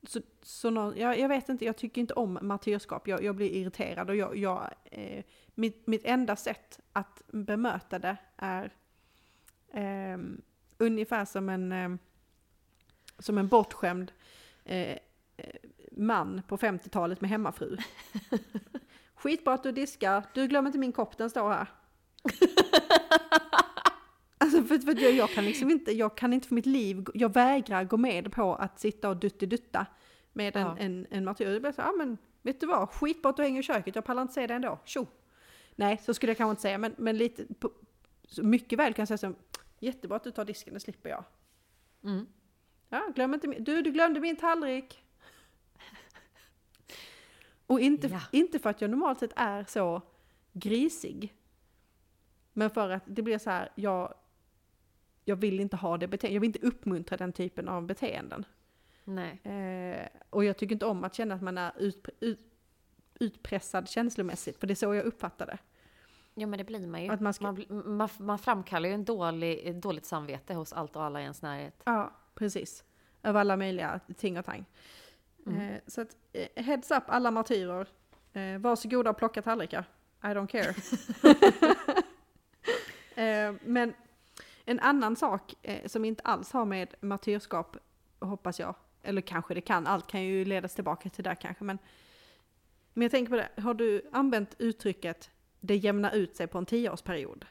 [0.07, 3.09] Så, så nå- jag, jag vet inte, jag tycker inte om martyrskap.
[3.09, 5.25] Jag, jag blir irriterad och jag, jag, eh,
[5.55, 8.73] mitt, mitt enda sätt att bemöta det är
[9.73, 10.41] ehm,
[10.79, 11.99] ungefär som en, ehm,
[13.19, 14.13] som en bortskämd
[14.65, 14.99] eh, eh,
[15.93, 17.77] man på 50-talet med hemmafru.
[19.15, 21.67] Skitbra att du diskar, du glömmer inte min kopp, den står här.
[24.39, 27.33] Alltså för, för jag, jag kan liksom inte, jag kan inte för mitt liv, jag
[27.35, 29.87] vägrar gå med på att sitta och duttidutta
[30.33, 30.77] med en, Ja.
[30.79, 31.47] en, en martyr.
[31.47, 34.05] Det blir så, ja men vet du vad, skitbra att du hänger i köket, jag
[34.05, 35.07] pallar inte se det ändå, tjo!
[35.77, 37.71] Nej, så skulle jag kanske inte säga, men, men lite, på,
[38.29, 39.37] så mycket väl kan jag säga som,
[39.79, 41.25] jättebra att du tar disken, det slipper jag.
[42.05, 42.27] Mm.
[42.95, 45.05] Ja, glöm inte min, du, du glömde min tallrik!
[47.67, 48.21] Och inte, Ja.
[48.33, 50.03] inte för att jag normalt sett är så
[50.53, 51.35] grisig.
[52.53, 54.15] Men för att det blir så här, jag,
[55.25, 58.45] jag vill inte ha det beteendet, jag vill inte uppmuntra den typen av beteenden.
[59.05, 59.41] Nej.
[59.45, 62.41] Eh, och jag tycker inte om att känna att man är ut, ut,
[63.15, 65.59] utpressad känslomässigt, för det är så jag uppfattar det.
[66.35, 67.09] Ja men det blir man ju.
[67.11, 67.65] Att man ska- man,
[67.97, 71.83] man, man framkallar ju en dålig, dåligt samvete hos allt och alla i ens närhet.
[71.85, 72.85] Ja, precis.
[73.23, 74.65] Över alla möjliga ting och tang.
[75.47, 77.89] Eh, så att, eh, heads up alla martyrer.
[78.33, 79.85] Eh, varsågoda och plocka tallrikar.
[80.23, 80.75] I don't care.
[83.49, 83.95] eh, men
[84.65, 85.55] en annan sak
[85.87, 87.77] som inte alls har med martyrskap,
[88.21, 91.79] hoppas jag, eller kanske det kan, allt kan ju ledas tillbaka till det kanske, men,
[92.93, 95.31] men jag tänker på det, har du använt uttrycket
[95.61, 97.47] det jämnar ut sig på en tioårsperiod?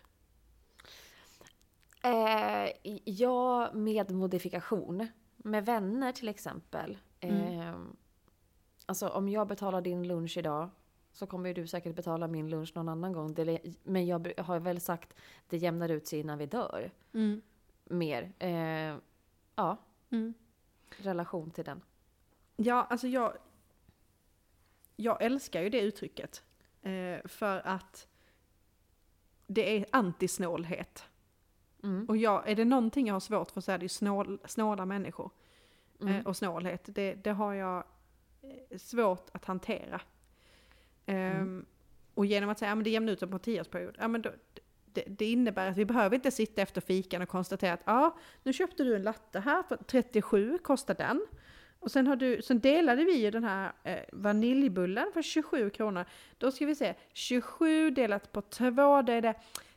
[2.03, 2.71] Eh,
[3.05, 5.07] ja, med modifikation.
[5.37, 6.97] Med vänner till exempel.
[7.19, 7.75] Eh,
[8.85, 10.69] alltså om jag betalar din lunch idag
[11.11, 13.35] så kommer ju du säkert betala min lunch någon annan gång.
[13.83, 15.13] Men jag har väl sagt
[15.47, 16.91] det jämnar ut sig innan vi dör.
[17.83, 18.33] Mer.
[18.39, 18.97] Eh,
[19.55, 19.77] ja,
[20.09, 20.33] Mm.
[20.97, 21.81] relation till den.
[22.55, 23.33] Ja, alltså jag...
[24.95, 26.43] Jag älskar ju det uttrycket.
[26.81, 28.07] Eh, för att
[29.47, 31.09] det är antisnålhet.
[31.83, 32.05] Mm.
[32.05, 34.85] Och jag, är det någonting jag har svårt för så är det ju snål, snåla
[34.85, 35.31] människor.
[36.01, 36.15] Mm.
[36.15, 37.83] Eh, och snålhet, det, det har jag
[38.41, 40.01] eh, svårt att hantera.
[41.05, 41.65] Ehm,
[42.13, 44.29] Och genom att säga att det jämnar ut sig på en tioårsperiod, ja, men då,
[44.85, 48.53] det, det innebär att vi behöver inte sitta efter fikan och konstatera att ja, nu
[48.53, 51.25] köpte du en latte här för 37 kostar den.
[51.79, 56.05] Och sen, har du, sen delade vi ju den här eh, vaniljbullen för 27 kronor.
[56.37, 59.35] Då ska vi se, 27 delat på 2, det är det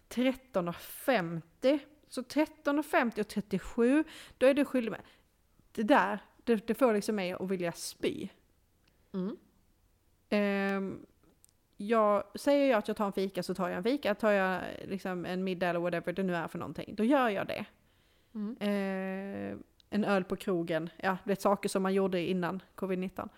[0.09, 1.79] 13,50.
[2.09, 4.05] Så 13,50 och 37,
[4.39, 5.01] då är du skyldig med.
[5.73, 8.29] Det där, det, det får liksom mig att vilja spy.
[9.13, 9.37] Mm.
[10.29, 11.07] Ehm,
[11.77, 14.15] jag, säger jag att jag tar en fika så tar jag en fika.
[14.15, 17.47] Tar jag liksom en middag eller whatever det nu är för någonting, då gör jag
[17.47, 17.65] det.
[18.35, 18.57] Mm.
[18.61, 23.29] Ehm, en öl på krogen, ja det är saker som man gjorde innan covid-19.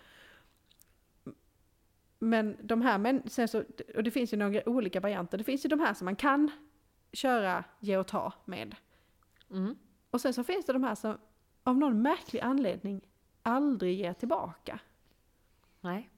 [2.18, 3.64] Men de här, men sen så,
[3.96, 5.38] och det finns ju några olika varianter.
[5.38, 6.50] Det finns ju de här som man kan
[7.12, 8.76] köra ge och ta med.
[9.50, 9.78] Mm.
[10.10, 11.18] Och sen så finns det de här som
[11.64, 13.00] av någon märklig anledning
[13.42, 14.80] aldrig ger tillbaka.
[15.80, 16.10] Nej.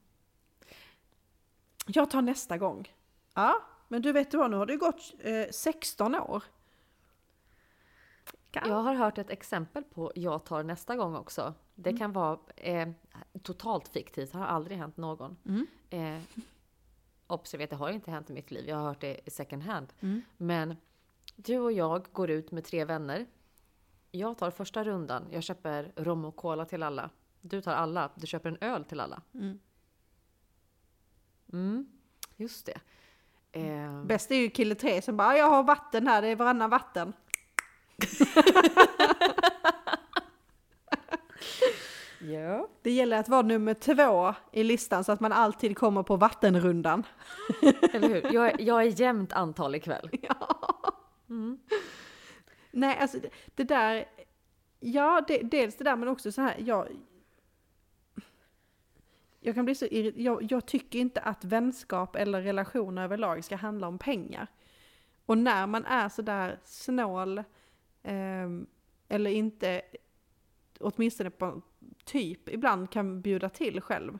[1.86, 2.94] Jag tar nästa gång.
[3.34, 6.42] Ja, men du vet du vad, nu har det gått eh, 16 år.
[8.50, 8.68] Kan.
[8.68, 11.54] Jag har hört ett exempel på jag tar nästa gång också.
[11.74, 11.98] Det Mm.
[11.98, 12.88] kan vara eh,
[13.42, 15.36] totalt fiktivt, det har aldrig hänt någon.
[15.46, 15.66] Mm.
[15.90, 16.22] Eh,
[17.30, 19.92] observera, det har inte hänt i mitt liv, jag har hört det i second hand.
[20.00, 20.22] Mm.
[20.36, 20.76] Men
[21.36, 23.26] du och jag går ut med tre vänner.
[24.10, 27.10] Jag tar första rundan, jag köper rom och cola till alla.
[27.40, 29.22] Du tar alla, du köper en öl till alla.
[29.34, 29.58] Mm.
[31.52, 31.86] Mm,
[32.36, 32.80] just det.
[33.52, 36.70] Eh, Bäst är ju kille 3 som bara, jag har vatten här, det är varannan
[36.70, 37.12] vatten.
[42.20, 42.68] ja.
[42.82, 47.06] Det gäller att vara nummer två i listan så att man alltid kommer på vattenrundan.
[47.92, 48.34] Eller hur?
[48.34, 50.10] Jag är, jag är jämnt antal ikväll.
[52.70, 54.04] Nej, alltså det, det där,
[54.80, 56.88] ja, det, dels det där men också så här, jag,
[59.40, 63.88] jag kan bli så jag, jag tycker inte att vänskap eller relationer överlag ska handla
[63.88, 64.46] om pengar.
[65.26, 67.42] Och när man är sådär snål,
[68.02, 68.66] ehm,
[69.08, 69.82] eller inte,
[70.80, 71.62] åtminstone på
[72.04, 74.18] typ, ibland kan bjuda till själv,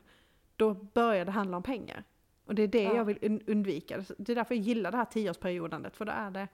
[0.55, 2.03] då börjar det handla om pengar.
[2.45, 2.95] Och det är det Ja.
[2.95, 4.03] jag vill un- undvika.
[4.17, 6.47] Det är därför jag gillar det här tioårsperiodandet, för då är det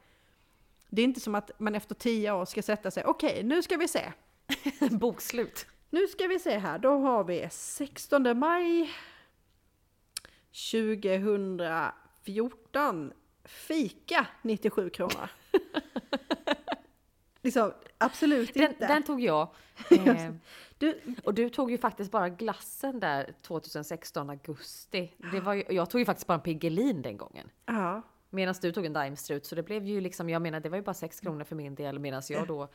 [0.89, 3.77] det är inte som att man efter tio år ska sätta sig, okej nu ska
[3.77, 4.11] vi se.
[4.91, 5.65] Bokslut.
[5.89, 8.89] Nu ska vi se här, då har vi 16 maj
[10.71, 13.13] 2014,
[13.43, 15.29] fika 97 kronor.
[17.41, 18.87] liksom, absolut Den, inte.
[18.87, 19.49] den tog jag.
[19.91, 20.31] Eh,
[20.77, 25.13] Du, och du tog ju faktiskt bara glassen där 2016 augusti.
[25.31, 27.49] Det var ju, jag tog ju faktiskt bara en Piggelin den gången.
[27.65, 29.45] ja, Medan du tog en Daimstrut.
[29.45, 31.75] Så det blev ju liksom, jag menar det var ju bara 6 kronor för min
[31.75, 31.99] del.
[31.99, 32.69] Medan jag då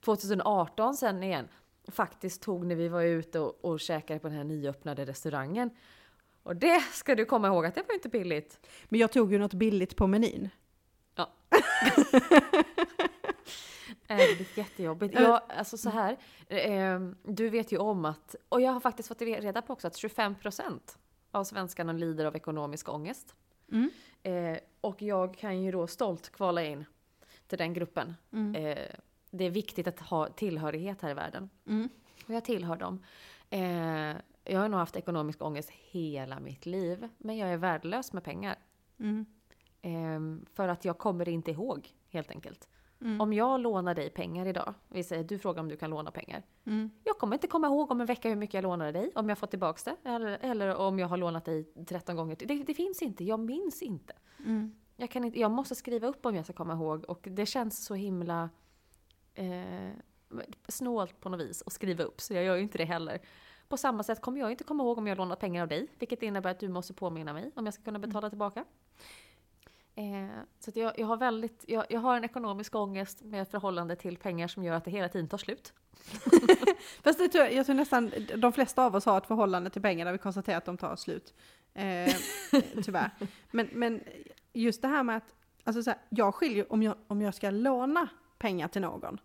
[0.00, 1.48] 2018 sen igen
[1.88, 5.70] faktiskt tog när vi var ute och, och käkade på den här nyöppnade restaurangen.
[6.42, 8.66] Och det ska du komma ihåg att det var inte billigt.
[8.88, 10.48] men jag tog ju något billigt på menyn.
[11.14, 11.32] Ja.
[14.08, 15.14] Eh, Det blir jättejobbigt.
[15.14, 16.16] Jag, alltså så här,
[16.48, 19.96] eh, du vet ju om att, och jag har faktiskt fått reda på också att
[19.96, 20.98] 25%
[21.30, 23.34] av svenskarna lider av ekonomisk ångest.
[23.72, 23.90] Mm.
[24.22, 26.84] Eh, och jag kan ju då stolt kvala in
[27.46, 28.14] till den gruppen.
[28.56, 28.78] Eh,
[29.30, 31.50] det är viktigt att ha tillhörighet här i världen.
[31.66, 31.88] Mm.
[32.26, 33.02] Och jag tillhör dem.
[33.50, 38.24] Eh, jag har nog haft ekonomisk ångest hela mitt liv, men jag är värdelös med
[38.24, 38.56] pengar.
[38.98, 39.26] Mm.
[39.82, 42.68] Ehm, för att jag kommer inte ihåg, helt enkelt.
[43.00, 43.20] Mm.
[43.20, 46.42] Om jag lånar dig pengar idag, vi säger du frågar om du kan låna pengar.
[46.66, 46.90] Mm.
[47.04, 49.38] Jag kommer inte komma ihåg om en vecka hur mycket jag lånade dig, om jag
[49.38, 52.36] fått tillbaks det, eller, eller om jag har lånat dig 13 gånger.
[52.36, 54.12] Det, det finns inte, jag minns inte.
[54.44, 54.74] Mm.
[54.96, 55.40] Jag, kan inte.
[55.40, 58.50] jag måste skriva upp om jag ska komma ihåg och det känns så himla
[59.34, 59.90] eh,
[60.68, 63.20] snålt på något vis att skriva upp, så jag gör ju inte det heller.
[63.68, 66.22] På samma sätt kommer jag inte komma ihåg om jag lånat pengar av dig, vilket
[66.22, 68.64] innebär att du måste påminna mig om jag ska kunna betala tillbaka.
[69.98, 70.28] Eh,
[70.60, 74.48] så jag, jag, har väldigt, jag, jag har en ekonomisk ångest med förhållande till pengar
[74.48, 75.72] som gör att det hela tiden tar slut.
[77.02, 79.82] Fast det tror jag, jag tror nästan de flesta av oss har ett förhållande till
[79.82, 81.34] pengar där vi konstaterar att de tar slut.
[81.74, 82.14] Eh,
[82.84, 83.10] tyvärr.
[83.50, 84.00] Men, men
[84.52, 85.34] just det här med att,
[85.64, 89.20] alltså så här, jag skiljer, om jag, om jag ska låna pengar till någon,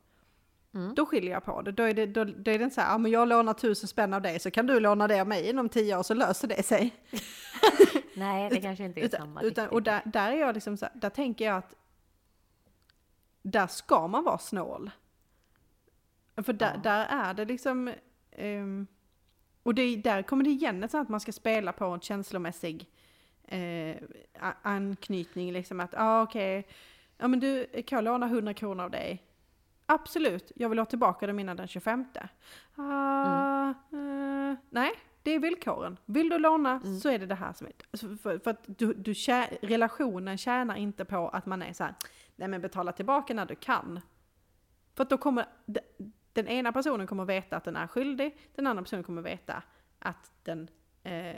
[0.73, 0.95] Mm.
[0.95, 1.71] då skiljer jag på det.
[1.71, 3.87] Då är det, då, då är det inte så här, ja men jag lånar tusen
[3.87, 6.47] spänn av dig så kan du låna det av mig inom tio år så löser
[6.47, 6.93] det sig.
[8.15, 9.41] Nej, det kanske inte är Utan, samma.
[9.41, 11.75] utan, och där, där är jag liksom så här, där tänker jag att
[13.41, 14.91] där ska man vara snål.
[16.35, 16.79] För där, Ja.
[16.83, 17.93] där är det liksom,
[18.31, 18.87] ehm,
[19.63, 22.89] och det, där kommer det igen att man ska spela på en känslomässig
[23.47, 23.97] eh,
[24.61, 26.67] anknytning, liksom att, ah, okej,
[27.17, 29.23] ja men du, kan jag låna 100 kronor av dig?
[29.85, 32.05] Absolut, jag vill ha tillbaka dem innan den 25.
[32.75, 34.91] Ah, eh, nej,
[35.23, 35.97] det är villkoren.
[36.05, 36.99] Vill du låna Mm.
[36.99, 37.73] så är det det här som är...
[37.91, 41.83] alltså För, för att du, du tjä, relationen tjänar inte på att man är så
[41.83, 41.95] här,
[42.35, 43.99] nej men betala tillbaka när du kan.
[44.95, 48.67] För att då kommer, de- den ena personen kommer veta att den är skyldig, den
[48.67, 49.63] andra personen kommer veta
[49.99, 50.69] att den
[51.03, 51.35] eh,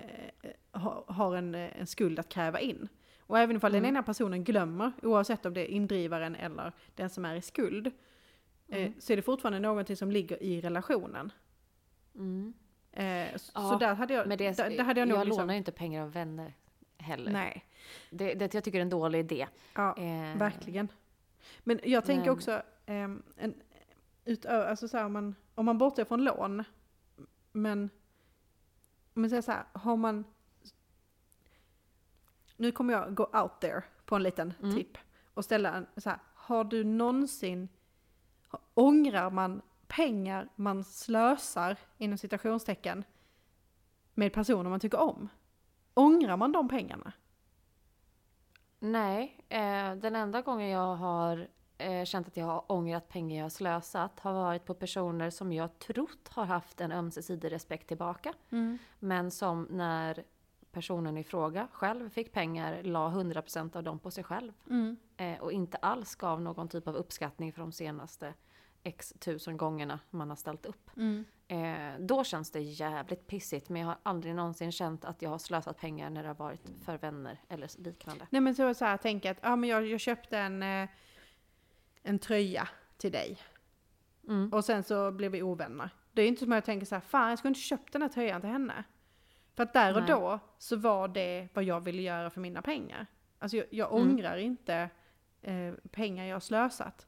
[1.08, 2.88] har, en, eh, en skuld att kräva in.
[3.20, 3.90] Och även ifall den Mm.
[3.96, 7.88] ena personen glömmer, oavsett om det är indrivaren eller den som är i skuld,
[8.68, 8.94] eh, Mm.
[9.00, 11.32] så är det fortfarande någonting som ligger i relationen.
[12.16, 12.54] Mm.
[12.94, 15.42] Eh, så Ja, där hade jag, Men det, där, där hade jag nog jag liksom,
[15.42, 16.54] lånar ju inte pengar av vänner
[16.98, 17.32] heller.
[17.32, 17.66] Nej,
[18.10, 19.48] Det, det, jag tycker det är en dålig idé.
[19.76, 20.88] ja, Eh, verkligen.
[21.64, 23.54] Men jag tänker men- också, ehm, en,
[24.26, 26.64] utö, alltså så här, om, man, om man bortser från lån,
[27.52, 27.90] men
[29.14, 30.24] om man säger så här, har man...
[32.58, 34.76] Nu kommer jag gå out there på en liten Mm.
[34.76, 34.98] tripp
[35.34, 37.70] och ställa en så här, har du någonsin,
[38.74, 39.62] ångrar man
[39.96, 43.04] pengar man slösar, inom citationstecken,
[44.14, 45.30] med personer man tycker om?
[45.94, 47.14] Ångrar man de pengarna?
[48.80, 53.46] Nej, eh, den enda gången jag har eh, känt att jag har ångrat pengar jag
[53.46, 58.34] har slösat har varit på personer som jag trott har haft en ömsesidig respekt tillbaka.
[59.00, 60.24] Men som när
[60.72, 64.52] personen i fråga själv fick pengar la 100% av dem på sig själv.
[64.70, 64.98] Mm.
[65.18, 68.34] Eh, och inte alls gav någon typ av uppskattning för de senaste
[68.84, 70.90] x tusen gångerna man har ställt upp.
[70.98, 71.26] Mm.
[71.48, 75.38] Eh, då känns det jävligt pissigt men jag har aldrig någonsin känt att jag har
[75.38, 78.28] slösat pengar när det har varit för vänner eller liknande.
[78.30, 80.90] Nej men så, så här, tänk att ja, men jag, jag köpte en, eh,
[82.04, 82.68] en tröja
[82.98, 83.38] till dig
[84.28, 84.54] Mm.
[84.54, 85.90] och sen så blev vi ovänner.
[86.12, 88.02] Det är inte som att jag tänker så här, fan jag skulle inte köpt den
[88.02, 88.84] här tröjan till henne.
[89.56, 90.10] För att där och Nej.
[90.10, 93.08] då så var det vad jag ville göra för mina pengar.
[93.40, 94.02] Alltså jag, jag Mm.
[94.12, 94.90] ångrar inte
[95.42, 97.08] eh, pengar jag har slösat.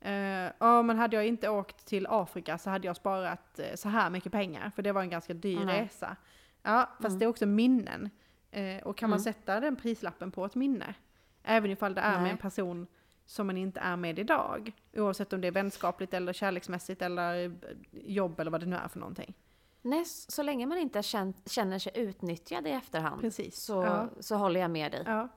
[0.00, 3.88] Eh, ja men hade jag inte åkt till Afrika så hade jag sparat eh, så
[3.88, 5.82] här mycket pengar, för det var en ganska dyr Nej.
[5.82, 6.16] resa.
[6.62, 7.18] Ja, fast Mm.
[7.18, 8.10] det är också minnen.
[8.50, 9.24] Eh, och kan man Mm.
[9.24, 10.94] sätta den prislappen på ett minne?
[11.42, 12.30] Även ifall det är med Nej.
[12.32, 12.86] en person
[13.26, 14.72] som man inte är med idag.
[14.96, 17.56] Oavsett om det är vänskapligt eller kärleksmässigt eller
[17.92, 19.34] jobb eller vad det nu är för någonting.
[19.82, 23.56] Nej, så länge man inte känn, känner sig utnyttjad i efterhand Precis.
[23.62, 24.08] så, Ja.
[24.20, 25.02] så håller jag med dig.
[25.06, 25.28] Ja.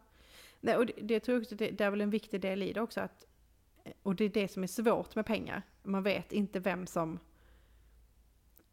[0.61, 2.73] Nej, och det, det tror jag också, det, det är väl en viktig del i
[2.73, 3.25] det också att,
[4.03, 5.61] och det är det som är svårt med pengar.
[5.83, 7.19] Man vet inte vem som,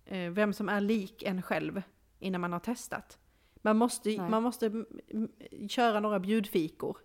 [0.04, 1.82] eh, vem som är lik en själv
[2.18, 3.18] innan man har testat.
[3.62, 4.30] Man måste, Nej.
[4.30, 4.84] man måste
[5.68, 6.98] köra några bjudfikor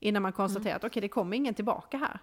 [0.00, 0.76] innan man konstaterar Mm.
[0.76, 2.18] att okej, det kommer ingen tillbaka här.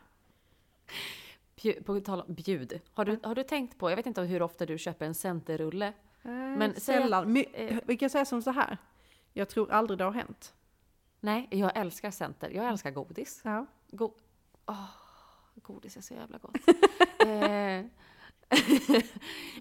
[1.86, 2.80] På tal om bjud.
[2.94, 5.94] Har du, har du tänkt på, jag vet inte hur ofta du köper en centerrulle.
[6.22, 7.34] Men Men säg att- sällan.
[7.34, 8.78] My, eh, vi kan säga som så här.
[9.34, 10.54] Jag tror aldrig det har hänt.
[11.20, 12.50] Nej, jag älskar center.
[12.50, 13.42] Jag älskar godis.
[13.44, 13.66] Ja.
[13.92, 14.14] Go-
[14.66, 14.86] Åh,
[15.74, 16.58] godis är så jävla gott.
[17.26, 17.86] eh,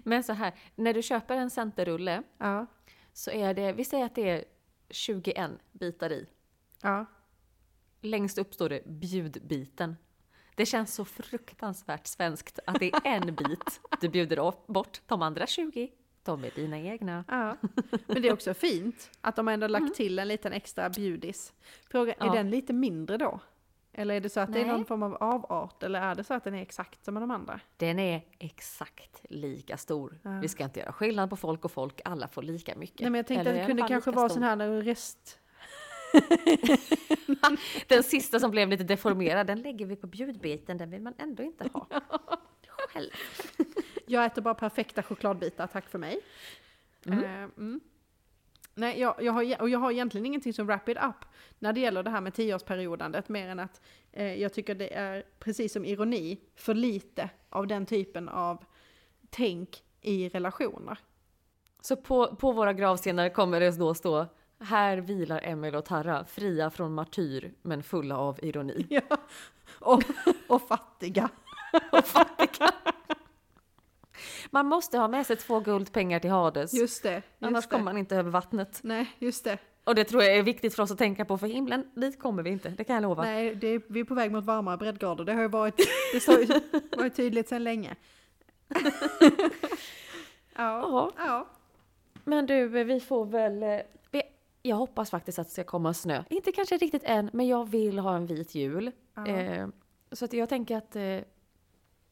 [0.03, 2.65] men så här, när du köper en centerrulle Ja.
[3.13, 4.45] så är det, vi säger att det är
[4.89, 6.27] 21 bitar i.
[6.81, 7.05] Ja.
[8.01, 9.97] Längst upp står det bjudbiten.
[10.55, 15.01] Det känns så fruktansvärt svenskt att det är en bit du bjuder bort.
[15.05, 15.91] De andra 20,
[16.23, 17.25] de är dina egna.
[17.27, 17.57] ja.
[18.07, 21.53] Men det är också fint att de ändå lagt till en liten extra bjudis.
[21.91, 22.33] Frågan, är Ja.
[22.33, 23.39] den lite mindre då?
[23.93, 24.73] Eller är det så att det är Nej.
[24.73, 25.83] någon form av avart?
[25.83, 27.59] Eller är det så att den är exakt som de andra?
[27.77, 30.19] Den är exakt lika stor.
[30.23, 30.39] Ja.
[30.41, 32.99] Vi ska inte göra skillnad på folk och folk, alla får lika mycket.
[32.99, 34.33] Nej men jag tänkte Eller att det kunde kanske vara stor.
[34.41, 35.37] sån här rest...
[37.87, 41.43] Den sista som blev lite deformerad, den lägger vi på bjudbiten, den vill man ändå
[41.43, 41.87] inte ha.
[42.93, 43.09] Själv.
[44.07, 46.19] Jag äter bara perfekta chokladbitar, tack för mig.
[47.05, 47.23] Mm.
[47.23, 47.79] Eh, mm.
[48.81, 51.25] Nej, jag, jag, har, och jag har egentligen ingenting som wrap it up
[51.59, 55.25] när det gäller det här med tioårsperiodandet, mer än att eh, jag tycker det är,
[55.39, 58.63] precis som ironi, för lite av den typen av
[59.29, 60.97] tänk i relationer.
[61.81, 64.25] Så på, på våra gravstenar kommer det då stå
[64.59, 68.85] här vilar Emil och Tara, fria från martyr men fulla av ironi.
[69.09, 69.17] Ja.
[69.79, 70.03] Och,
[70.47, 71.29] och fattiga.
[71.91, 72.71] Och fattiga.
[74.53, 76.73] Man måste ha med sig två guldpengar till Hades.
[76.73, 77.13] Just det.
[77.15, 77.69] Just Annars det.
[77.71, 78.79] kommer man inte över vattnet.
[78.83, 79.57] Nej, just det.
[79.83, 82.43] Och det tror jag är viktigt för oss att tänka på, för himlen, dit kommer
[82.43, 83.23] vi inte, det kan jag lova.
[83.23, 85.23] Nej, är, vi är på väg mot varmare breddgrader.
[85.25, 85.75] Det har ju varit,
[86.13, 86.47] det står ju,
[86.97, 87.95] varit tydligt sedan länge.
[89.19, 89.41] ja,
[90.55, 91.11] Ja.
[91.17, 91.47] ja.
[92.23, 93.63] Men du, vi får väl...
[93.63, 93.79] eh,
[94.61, 96.23] Jag hoppas faktiskt att det ska komma snö.
[96.29, 98.91] Inte kanske riktigt än, men jag vill ha en vit jul.
[99.15, 99.27] Ja.
[99.27, 99.67] Eh,
[100.11, 101.17] så att jag tänker att eh,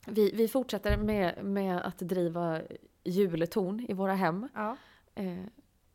[0.06, 2.62] vi, vi fortsätter med, med att driva
[3.04, 4.48] jultorn i våra hem.
[4.56, 4.76] ja.
[5.16, 5.38] Eh,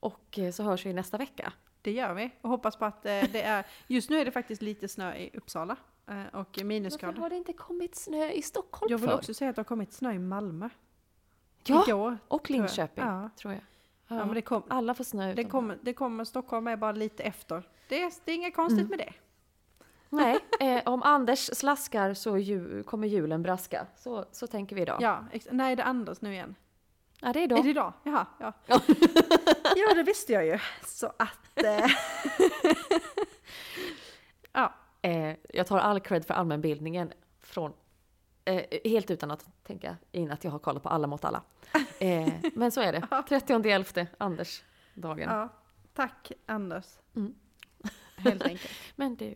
[0.00, 1.52] och så hörs vi nästa vecka.
[1.82, 4.62] Det gör vi och hoppas på att eh, det är, just nu är det faktiskt
[4.62, 5.76] lite snö i Uppsala
[6.07, 7.20] eh, och Varför minusgrader.
[7.20, 9.16] har det inte kommit snö i Stockholm Jag vill för?
[9.16, 10.68] också säga att det har kommit snö i Malmö.
[11.66, 12.18] Ja, Igår.
[12.28, 12.57] och jag.
[12.57, 13.30] Linköping, Ja.
[13.36, 13.62] tror jag.
[14.09, 17.22] Ja, men det, kom, Alla får snö det, kommer, det kommer, Stockholm är bara lite
[17.22, 17.68] efter.
[17.88, 18.90] Det är, det är inget konstigt Mm.
[18.90, 19.12] med det.
[20.16, 23.86] Nej, eh, om Anders slaskar så ju, kommer julen braska.
[23.96, 24.98] Så, så tänker vi idag.
[25.02, 26.54] Ja, ex- nej det är Anders nu igen.
[27.20, 27.62] Ja, det är Är då.
[27.62, 27.92] det idag?
[28.02, 28.52] Jaha, ja.
[28.66, 28.80] Ja.
[29.76, 30.58] ja, det visste jag ju.
[30.84, 31.62] Så att...
[31.64, 31.86] Eh,
[34.52, 37.72] ja, Eh, jag tar all cred för allmänbildningen från
[38.44, 41.42] eh, helt utan att tänka in att jag har kollat på Alla mot alla.
[41.98, 42.98] Eh, men så är det.
[43.10, 45.28] 30.11, Anders-dagen.
[45.30, 45.48] ja.
[45.94, 46.84] Tack Anders.
[47.16, 47.34] Mm.
[48.16, 48.70] Helt enkelt.
[48.96, 49.34] Men du.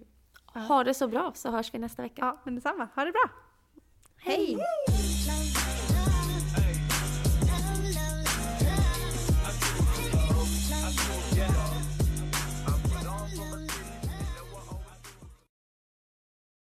[0.53, 2.21] Ha det så bra så hörs vi nästa vecka.
[2.21, 2.89] Ja, men detsamma.
[2.95, 3.31] Ha det bra.
[4.17, 4.59] Hej!